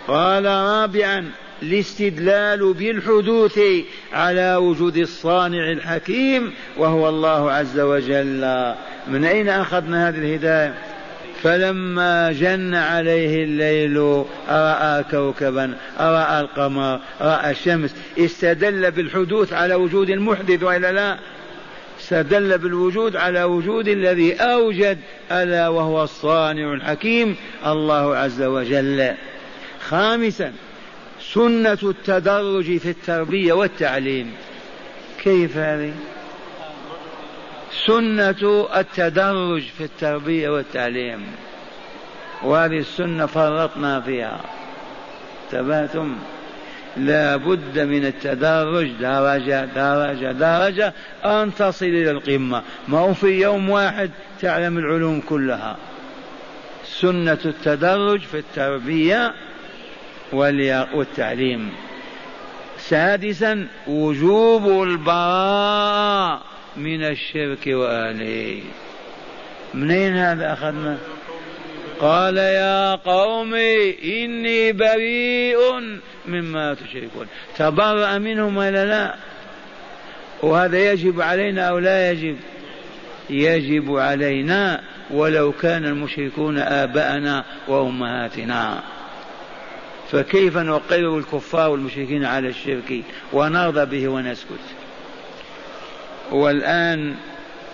قال 0.08 0.44
رابعا 0.44 1.30
الاستدلال 1.62 2.72
بالحدوث 2.72 3.60
على 4.12 4.56
وجود 4.56 4.96
الصانع 4.96 5.72
الحكيم 5.72 6.52
وهو 6.76 7.08
الله 7.08 7.52
عز 7.52 7.80
وجل. 7.80 8.74
من 9.08 9.24
أين 9.24 9.48
أخذنا 9.48 10.08
هذه 10.08 10.18
الهداية؟ 10.18 10.74
فلما 11.42 12.32
جن 12.32 12.74
عليه 12.74 13.44
الليل 13.44 14.24
رأى 14.48 15.04
كوكبا 15.10 15.76
رأى 16.00 16.40
القمر 16.40 17.00
رأى 17.20 17.50
الشمس 17.50 17.94
استدل 18.18 18.90
بالحدوث 18.90 19.52
على 19.52 19.74
وجود 19.74 20.10
المحدث 20.10 20.62
وإلا 20.62 20.92
لا؟ 20.92 21.18
استدل 22.00 22.58
بالوجود 22.58 23.16
على 23.16 23.42
وجود 23.42 23.88
الذي 23.88 24.34
أوجد 24.34 24.98
ألا 25.32 25.68
وهو 25.68 26.02
الصانع 26.02 26.72
الحكيم 26.72 27.36
الله 27.66 28.16
عز 28.16 28.42
وجل. 28.42 29.14
خامسا 29.88 30.52
سنة 31.32 31.78
التدرج 31.82 32.78
في 32.78 32.90
التربية 32.90 33.52
والتعليم. 33.52 34.32
كيف 35.18 35.56
هذه؟ 35.56 35.92
سنة 37.86 38.68
التدرج 38.76 39.62
في 39.62 39.84
التربية 39.84 40.48
والتعليم. 40.48 41.26
وهذه 42.42 42.78
السنة 42.78 43.26
فرطنا 43.26 44.00
فيها. 44.00 44.40
تباتم 45.50 46.16
لا 46.96 47.36
بد 47.36 47.78
من 47.78 48.06
التدرج 48.06 48.90
درجة 49.00 49.64
درجة 49.64 50.32
درجة 50.32 50.92
أن 51.24 51.54
تصل 51.54 51.86
إلى 51.86 52.10
القمة. 52.10 52.62
ما 52.88 52.98
هو 52.98 53.14
في 53.14 53.26
يوم 53.26 53.70
واحد 53.70 54.10
تعلم 54.40 54.78
العلوم 54.78 55.20
كلها. 55.20 55.76
سنة 56.84 57.38
التدرج 57.44 58.20
في 58.20 58.38
التربية 58.38 59.34
والتعليم 60.32 61.72
سادسا 62.78 63.66
وجوب 63.86 64.82
البراء 64.82 66.40
من 66.76 67.04
الشرك 67.04 67.66
وأهله. 67.66 68.60
منين 69.74 70.16
هذا 70.16 70.52
أخذنا؟ 70.52 70.98
قال 72.00 72.36
يا 72.36 72.94
قوم 72.94 73.54
إني 74.04 74.72
بريء 74.72 75.58
مما 76.26 76.74
تشركون. 76.74 77.26
تبرأ 77.56 78.18
منهم 78.18 78.56
ولا 78.56 78.84
لا؟ 78.84 79.14
وهذا 80.42 80.92
يجب 80.92 81.20
علينا 81.20 81.62
أو 81.62 81.78
لا 81.78 82.10
يجب؟ 82.10 82.36
يجب 83.30 83.96
علينا 83.96 84.80
ولو 85.10 85.52
كان 85.52 85.84
المشركون 85.84 86.58
آباءنا 86.58 87.44
وأمهاتنا. 87.68 88.82
فكيف 90.12 90.56
نقرر 90.56 91.18
الكفار 91.18 91.70
والمشركين 91.70 92.24
على 92.24 92.48
الشرك 92.48 93.02
ونرضى 93.32 93.84
به 93.84 94.08
ونسكت؟ 94.08 94.60
والآن 96.32 97.14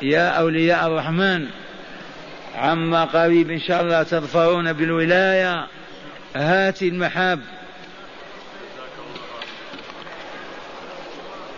يا 0.02 0.28
أولياء 0.28 0.86
الرحمن 0.86 1.46
عما 2.54 3.04
قريب 3.04 3.50
إن 3.50 3.60
شاء 3.60 3.82
الله 3.82 4.02
تظفرون 4.02 4.72
بالولاية 4.72 5.66
هات 6.36 6.82
المحاب. 6.82 7.40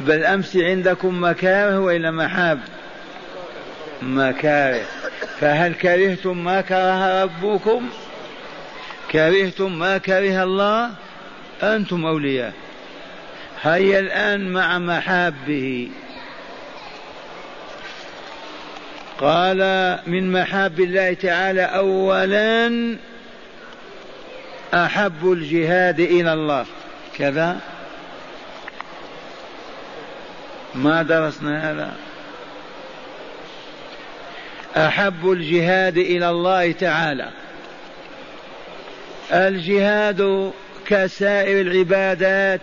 بل 0.00 0.24
أمس 0.24 0.56
عندكم 0.56 1.24
مكاره 1.24 1.80
وإلا 1.80 2.10
محاب؟ 2.10 2.60
مكاره. 4.02 4.82
فهل 5.40 5.74
كرهتم 5.74 6.44
ما 6.44 6.60
كره 6.60 7.22
ربكم؟ 7.22 7.88
كرهتم 9.14 9.78
ما 9.78 9.98
كره 9.98 10.42
الله؟ 10.42 10.90
أنتم 11.62 12.06
أولياء. 12.06 12.52
هيا 13.62 13.98
الآن 13.98 14.52
مع 14.52 14.78
محابه. 14.78 15.88
قال 19.20 19.58
من 20.06 20.32
محاب 20.32 20.80
الله 20.80 21.14
تعالى 21.14 21.62
أولا 21.62 22.96
أحب 24.74 25.32
الجهاد 25.32 26.00
إلى 26.00 26.32
الله. 26.32 26.66
كذا؟ 27.18 27.60
ما 30.74 31.02
درسنا 31.02 31.70
هذا؟ 31.70 31.96
أحب 34.76 35.30
الجهاد 35.30 35.98
إلى 35.98 36.30
الله 36.30 36.72
تعالى. 36.72 37.43
الجهاد 39.32 40.52
كسائر 40.86 41.60
العبادات 41.60 42.60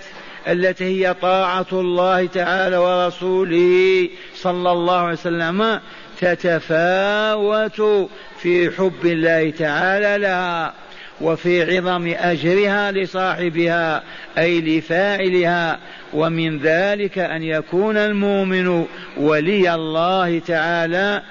التي 0.47 0.84
هي 0.84 1.14
طاعة 1.14 1.66
الله 1.74 2.26
تعالى 2.26 2.78
ورسوله 2.78 4.09
صلى 4.36 4.72
الله 4.72 4.99
عليه 4.99 5.14
وسلم 5.14 5.80
تتفاوت 6.22 8.09
في 8.41 8.72
حب 8.78 9.05
الله 9.05 9.49
تعالى 9.49 10.18
لها 10.24 10.74
وفي 11.22 11.78
عظم 11.78 12.14
أجرها 12.18 12.91
لصاحبها 12.91 14.03
أي 14.38 14.62
لفاعلها 14.62 15.80
ومن 16.14 16.57
ذلك 16.57 17.18
أن 17.20 17.43
يكون 17.43 17.97
المؤمن 17.97 18.86
ولي 19.18 19.76
الله 19.76 20.39
تعالى 20.39 21.22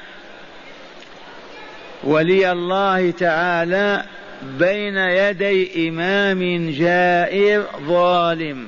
ولي 2.04 2.52
الله 2.52 3.10
تعالى 3.10 4.04
بين 4.42 4.96
يدي 4.96 5.88
إمام 5.88 6.70
جائر 6.70 7.64
ظالم. 7.86 8.66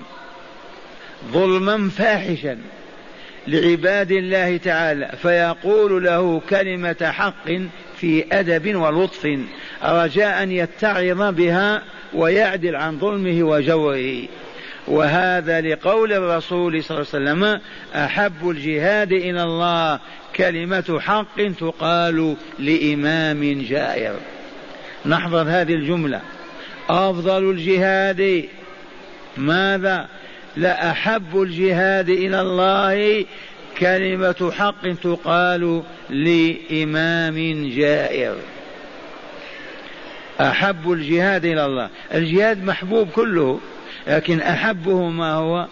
ظلما 1.32 1.90
فاحشا 1.90 2.58
لعباد 3.46 4.12
الله 4.12 4.56
تعالى 4.56 5.10
فيقول 5.22 6.04
له 6.04 6.40
كلمة 6.50 6.96
حق 7.02 7.48
في 7.96 8.24
أدب 8.32 8.74
ولطف 8.74 9.38
رجاء 9.84 10.42
أن 10.42 10.52
يتعظ 10.52 11.34
بها 11.34 11.82
ويعدل 12.14 12.76
عن 12.76 12.98
ظلمه 12.98 13.42
وجوره. 13.42 14.22
وهذا 14.88 15.60
لقول 15.60 16.12
الرسول 16.12 16.84
صلى 16.84 16.96
الله 16.96 17.08
عليه 17.14 17.30
وسلم 17.30 17.60
أحب 17.94 18.50
الجهاد 18.50 19.12
إلى 19.12 19.42
الله 19.42 20.00
كلمة 20.36 21.00
حق 21.00 21.42
تقال 21.60 22.36
لإمام 22.58 23.62
جائر. 23.62 24.14
نحفظ 25.07 25.48
هذه 25.48 25.74
الجملة. 25.74 26.20
أفضل 26.88 27.50
الجهاد 27.50 28.44
ماذا؟ 29.36 30.09
لأحب 30.57 31.42
الجهاد 31.42 32.09
إلى 32.09 32.40
الله. 32.40 33.24
كلمة 33.78 34.53
حق 34.59 34.92
تقال 35.03 35.82
لإمام 36.11 37.68
جائر. 37.76 38.36
أحب 40.40 40.92
الجهاد 40.92 41.44
إلى 41.44 41.66
الله. 41.66 41.88
الجهاد 42.14 42.64
محبوب 42.64 43.09
كله 43.09 43.61
لكن 44.07 44.40
أحبه 44.40 45.09
ما 45.09 45.32
هو؟ 45.32 45.66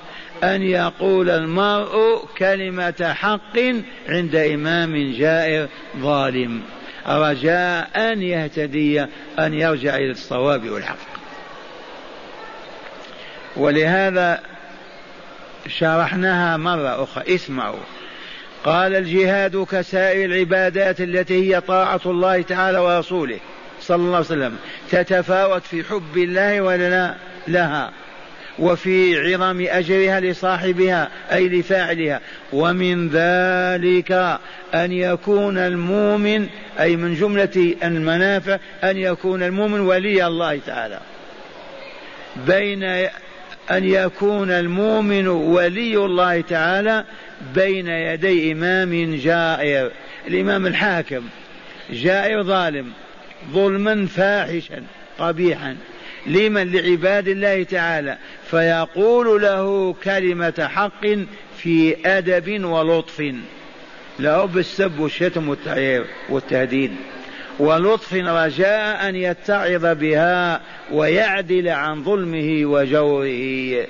أن 0.45 0.63
يقول 0.63 1.31
المرء 1.31 2.25
كلمة 2.39 3.15
حق 3.15 3.59
عند 4.09 4.37
إمام 4.37 5.13
جائر 5.13 5.69
ظالم. 5.99 6.63
رجاء 7.11 7.91
أن 7.97 8.23
يهتدي 8.23 9.01
أن 9.39 9.55
يرجع 9.55 9.97
إلى 9.97 10.11
الصواب 10.11 10.69
والحق. 10.69 10.97
ولهذا 13.57 14.41
شرحناها 15.69 16.57
مرة 16.57 17.03
أخرى. 17.05 17.35
اسمعوا. 17.35 17.81
قال 18.65 18.97
الجهاد 18.97 19.57
كسائر 19.57 20.25
العبادات 20.25 21.01
التي 21.01 21.55
هي 21.55 21.61
طاعة 21.61 22.01
الله 22.07 22.43
تعالى 22.43 22.79
ورسوله. 22.79 23.39
صلى 23.81 23.97
الله 23.97 24.17
عليه 24.17 24.27
وسلم. 24.27 24.57
تتفاوت 24.91 25.63
في 25.63 25.85
حب 25.85 26.17
الله 26.17 26.61
ولا 26.61 26.91
لا 26.91 27.15
لها. 27.49 27.91
وفي 28.61 29.19
عظم 29.19 29.67
أجرها 29.69 30.21
لصاحبها 30.21 31.09
أي 31.33 31.49
لفاعلها. 31.49 32.21
ومن 32.53 33.09
ذلك 33.09 34.39
أن 34.75 34.93
يكون 34.93 35.59
المؤمن 35.59 36.47
أي 36.81 36.97
من 36.97 37.15
جملة 37.15 37.75
المنافع 37.85 38.59
أن 38.85 38.97
يكون 38.97 39.43
المؤمن 39.43 39.81
ولي 39.81 40.27
الله 40.27 40.61
تعالى. 40.67 41.01
بين 42.47 42.83
أن 43.71 43.85
يكون 43.85 44.51
المؤمن 44.51 45.29
ولي 45.29 45.97
الله 45.97 46.41
تعالى 46.41 47.05
بين 47.55 47.87
يدي 47.87 48.53
إمام 48.53 49.17
جائر. 49.17 49.91
الإمام 50.29 50.67
الحاكم 50.67 51.23
جائر 51.91 52.43
ظالم 52.43 52.93
ظلما 53.53 54.07
فاحشا 54.07 54.83
قبيحا. 55.19 55.77
لمن؟ 56.27 56.73
لعباد 56.73 57.29
الله 57.29 57.63
تعالى. 57.63 58.19
فيقول 58.51 59.43
له 59.43 59.93
كلمة 60.05 60.69
حق 60.75 61.07
في 61.57 61.97
أدب 62.07 62.65
ولطف. 62.65 63.35
لا 64.19 64.45
بالسب 64.45 64.99
والشتم 64.99 65.57
والتهديد. 66.29 66.91
ولطف 67.59 68.15
رجاء 68.15 69.09
أن 69.09 69.17
يتعظ 69.17 69.87
بها 69.87 70.61
ويعدل 70.93 71.69
عن 71.69 72.05
ظلمه 72.05 72.61
وجوره. 72.65 73.87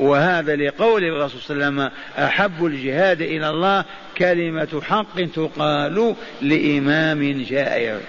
وهذا 0.00 0.56
لقول 0.56 1.04
الرسول 1.04 1.40
صلى 1.40 1.54
الله 1.54 1.66
عليه 1.66 1.76
وسلم 1.76 1.90
أحب 2.24 2.66
الجهاد 2.66 3.22
إلى 3.22 3.50
الله. 3.50 3.84
كلمة 4.18 4.80
حق 4.82 5.20
تقال 5.34 6.14
لإمام 6.42 7.42
جائر. 7.42 8.00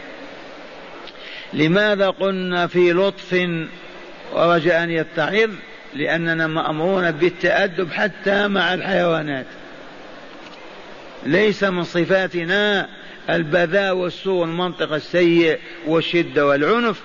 لماذا 1.53 2.09
قلنا 2.09 2.67
في 2.67 2.93
لطف 2.93 3.47
ورجاء 4.33 4.83
أن 4.83 4.91
يتعظ؟ 4.91 5.49
لأننا 5.93 6.47
مأمورون 6.47 7.11
بالتأدب 7.11 7.91
حتى 7.91 8.47
مع 8.47 8.73
الحيوانات. 8.73 9.45
ليس 11.25 11.63
من 11.63 11.83
صفاتنا 11.83 12.89
البذاء 13.29 13.95
والسوء 13.95 14.41
والمنطق 14.41 14.93
السيء 14.93 15.59
والشدة 15.87 16.45
والعنف. 16.45 17.01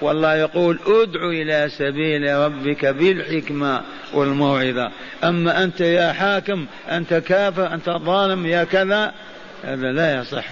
والله 0.00 0.34
يقول 0.34 0.78
ادع 0.86 1.28
إلى 1.28 1.68
سبيل 1.68 2.36
ربك 2.36 2.86
بالحكمة 2.86 3.82
والموعظة. 4.14 4.90
أما 5.24 5.64
أنت 5.64 5.80
يا 5.80 6.12
حاكم 6.12 6.66
أنت 6.90 7.14
كافر 7.14 7.74
أنت 7.74 7.90
ظالم 7.90 8.46
يا 8.46 8.64
كذا 8.64 9.14
هذا 9.64 9.92
لا 9.92 10.20
يصح. 10.20 10.44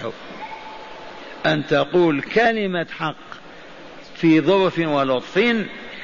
أن 1.45 1.67
تقول 1.67 2.21
كلمة 2.21 2.87
حق 2.99 3.15
في 4.15 4.41
ظرف 4.41 4.79
ولطف. 4.79 5.55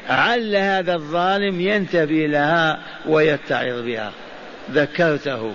عل 0.09 0.55
هذا 0.55 0.95
الظالم 0.95 1.61
ينتبه 1.61 2.25
لها 2.25 2.79
ويتعظ 3.05 3.85
بها. 3.85 4.11
ذكرته. 4.71 5.53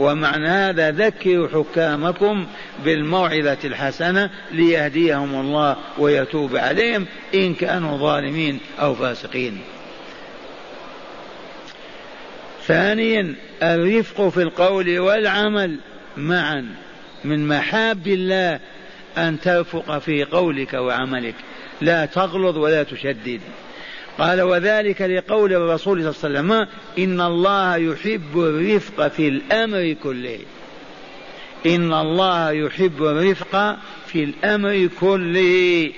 ومعنى 0.00 0.48
هذا 0.48 0.90
ذكروا 0.90 1.48
حكامكم 1.48 2.46
بالموعظة 2.84 3.58
الحسنة 3.64 4.30
ليهديهم 4.52 5.40
الله 5.40 5.76
ويتوب 5.98 6.56
عليهم 6.56 7.06
إن 7.34 7.54
كانوا 7.54 7.98
ظالمين 7.98 8.60
أو 8.80 8.94
فاسقين. 8.94 9.60
ثانيا 12.66 13.34
الرفق 13.62 14.28
في 14.28 14.42
القول 14.42 14.98
والعمل 14.98 15.78
معا 16.16 16.66
من 17.24 17.48
محاب 17.48 18.06
الله 18.06 18.60
أن 19.18 19.40
ترفق 19.40 19.98
في 19.98 20.24
قولك 20.24 20.74
وعملك. 20.74 21.34
لا 21.80 22.06
تغلظ 22.06 22.58
ولا 22.58 22.82
تشدد. 22.82 23.40
قال 24.18 24.42
وذلك 24.42 25.02
لقول 25.02 25.52
الرسول 25.52 26.14
صلى 26.14 26.28
الله 26.28 26.40
عليه 26.40 26.64
وسلم 26.64 26.68
إن 26.98 27.20
الله 27.20 27.76
يحب 27.76 28.38
الرفق 28.38 29.08
في 29.08 29.28
الأمر 29.28 29.96
كله. 30.02 30.38
إن 31.66 31.92
الله 31.92 32.50
يحب 32.50 33.02
الرفق 33.02 33.76
في 34.06 34.24
الأمر 34.24 34.88
كله. 35.00 35.92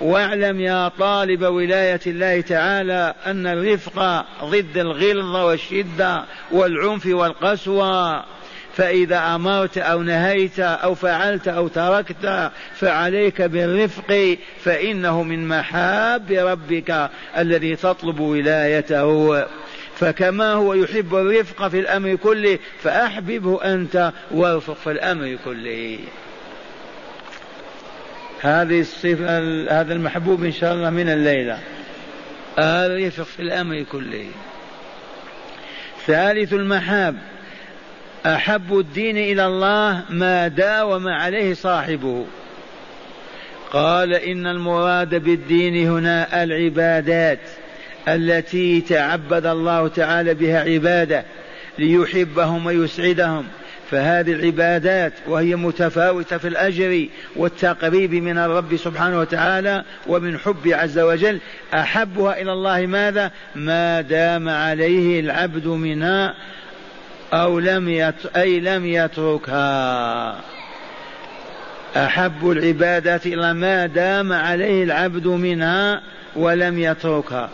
واعلم 0.00 0.60
يا 0.60 0.88
طالب 0.88 1.42
ولاية 1.42 2.00
الله 2.06 2.40
تعالى 2.40 3.14
أن 3.26 3.46
الرفق 3.46 4.26
ضد 4.44 4.78
الغلظة 4.78 5.44
والشدة 5.44 6.24
والعنف 6.52 7.06
والقسوة. 7.06 8.24
فإذا 8.76 9.18
أمرت 9.18 9.78
أو 9.78 10.02
نهيت 10.02 10.60
أو 10.60 10.94
فعلت 10.94 11.48
أو 11.48 11.68
تركت 11.68 12.50
فعليك 12.74 13.42
بالرفق 13.42 14.36
فإنه 14.64 15.22
من 15.22 15.48
محاب 15.48 16.32
ربك 16.32 17.10
الذي 17.36 17.76
تطلب 17.76 18.20
ولايته. 18.20 19.44
فكما 19.96 20.52
هو 20.52 20.74
يحب 20.74 21.14
الرفق 21.14 21.68
في 21.68 21.80
الأمر 21.80 22.14
كله 22.14 22.58
فأحببه 22.82 23.64
أنت 23.74 24.12
وارفق 24.30 24.74
في 24.74 24.90
الأمر 24.90 25.38
كله. 25.44 25.98
هذه 28.40 28.80
الصفة 28.80 29.38
هذا 29.80 29.92
المحبوب 29.92 30.44
إن 30.44 30.52
شاء 30.52 30.74
الله 30.74 30.90
من 30.90 31.08
الليلة. 31.08 31.58
الرفق 32.58 33.24
في 33.24 33.42
الأمر 33.42 33.84
كله. 33.92 34.26
ثالث 36.06 36.52
المحاب. 36.52 37.33
أحب 38.26 38.78
الدين 38.78 39.16
إلى 39.16 39.46
الله 39.46 40.02
ما 40.10 40.48
داوم 40.48 41.08
عليه 41.08 41.54
صاحبه. 41.54 42.24
قال 43.72 44.14
إن 44.14 44.46
المراد 44.46 45.14
بالدين 45.14 45.88
هنا 45.88 46.42
العبادات 46.42 47.40
التي 48.08 48.80
تعبد 48.80 49.46
الله 49.46 49.88
تعالى 49.88 50.34
بها 50.34 50.60
عباده 50.60 51.24
ليحبهم 51.78 52.66
ويسعدهم. 52.66 53.44
فهذه 53.90 54.32
العبادات 54.32 55.12
وهي 55.26 55.56
متفاوتة 55.56 56.38
في 56.38 56.48
الأجر 56.48 57.06
والتقريب 57.36 58.14
من 58.14 58.38
الرب 58.38 58.76
سبحانه 58.76 59.20
وتعالى 59.20 59.84
ومن 60.06 60.38
حب 60.38 60.68
عز 60.68 60.98
وجل. 60.98 61.38
أحبها 61.74 62.40
إلى 62.40 62.52
الله 62.52 62.86
ماذا؟ 62.86 63.30
ما 63.54 64.00
دام 64.00 64.48
عليه 64.48 65.20
العبد 65.20 65.66
منها. 65.66 66.34
أو 67.32 67.58
لم 67.58 67.88
يت... 67.88 68.26
أي 68.36 68.60
لم 68.60 68.86
يتركها. 68.86 70.40
أحب 71.96 72.50
العبادات 72.50 73.26
إلى 73.26 73.54
ما 73.54 73.86
دام 73.86 74.32
عليه 74.32 74.84
العبد 74.84 75.26
منها 75.26 76.02
ولم 76.36 76.78
يتركها 76.78 77.48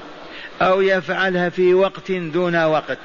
أو 0.62 0.80
يفعلها 0.80 1.48
في 1.48 1.74
وقت 1.74 2.12
دون 2.12 2.64
وقت. 2.64 2.98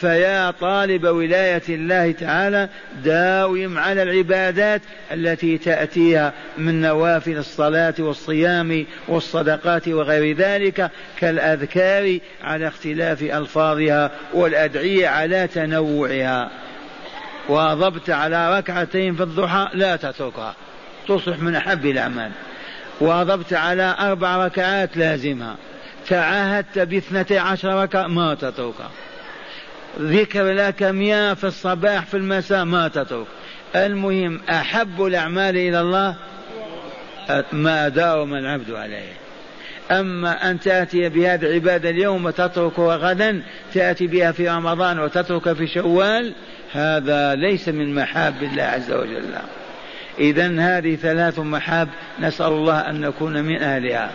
فيا 0.00 0.50
طالب 0.50 1.04
ولاية 1.04 1.62
الله 1.68 2.12
تعالى 2.12 2.68
داوم 3.04 3.78
على 3.78 4.02
العبادات 4.02 4.82
التي 5.12 5.58
تأتيها 5.58 6.32
من 6.58 6.80
نوافل 6.80 7.36
الصلاة 7.36 7.94
والصيام 7.98 8.86
والصدقات 9.08 9.88
وغير 9.88 10.36
ذلك 10.36 10.90
كالأذكار 11.18 12.18
على 12.42 12.68
اختلاف 12.68 13.22
ألفاظها 13.22 14.10
والأدعية 14.32 15.08
على 15.08 15.46
تنوعها. 15.46 16.50
واظبت 17.48 18.10
على 18.10 18.58
ركعتين 18.58 19.16
في 19.16 19.22
الضحى 19.22 19.68
لا 19.74 19.96
تتركها 19.96 20.54
تصبح 21.08 21.38
من 21.38 21.56
أحب 21.56 21.86
الأعمال 21.86 22.30
واظبت 23.00 23.52
على 23.52 23.96
أربع 24.00 24.46
ركعات 24.46 24.96
لازمها 24.96 25.56
تعاهدت 26.08 26.78
باثنتي 26.78 27.38
عشر 27.38 27.82
ركعة 27.82 28.06
ما 28.06 28.34
تتركها. 28.34 28.90
ذكر 30.00 30.52
لك 30.52 30.82
مياه 30.82 31.34
في 31.34 31.44
الصباح 31.44 32.04
في 32.04 32.16
المساء 32.16 32.64
ما 32.64 32.88
تترك. 32.88 33.26
المهم 33.76 34.40
أحب 34.50 35.02
الأعمال 35.02 35.56
إلى 35.56 35.80
الله؟ 35.80 36.16
ما 37.52 37.88
داوم 37.88 38.34
العبد 38.34 38.70
عليه. 38.70 39.12
أما 39.90 40.50
أن 40.50 40.60
تأتي 40.60 41.08
بهذه 41.08 41.46
العبادة 41.46 41.90
اليوم 41.90 42.24
وتتركها 42.24 42.96
غدا 42.96 43.42
تأتي 43.74 44.06
بها 44.06 44.32
في 44.32 44.48
رمضان 44.48 44.98
وتترك 44.98 45.52
في 45.52 45.66
شوال 45.66 46.34
هذا 46.72 47.34
ليس 47.34 47.68
من 47.68 47.94
محاب 47.94 48.42
الله 48.42 48.62
عز 48.62 48.92
وجل. 48.92 49.34
إذا 50.18 50.60
هذه 50.60 50.96
ثلاث 50.96 51.38
محاب 51.38 51.88
نسأل 52.20 52.46
الله 52.46 52.78
أن 52.80 53.00
نكون 53.00 53.42
من 53.44 53.62
أهلها. 53.62 54.10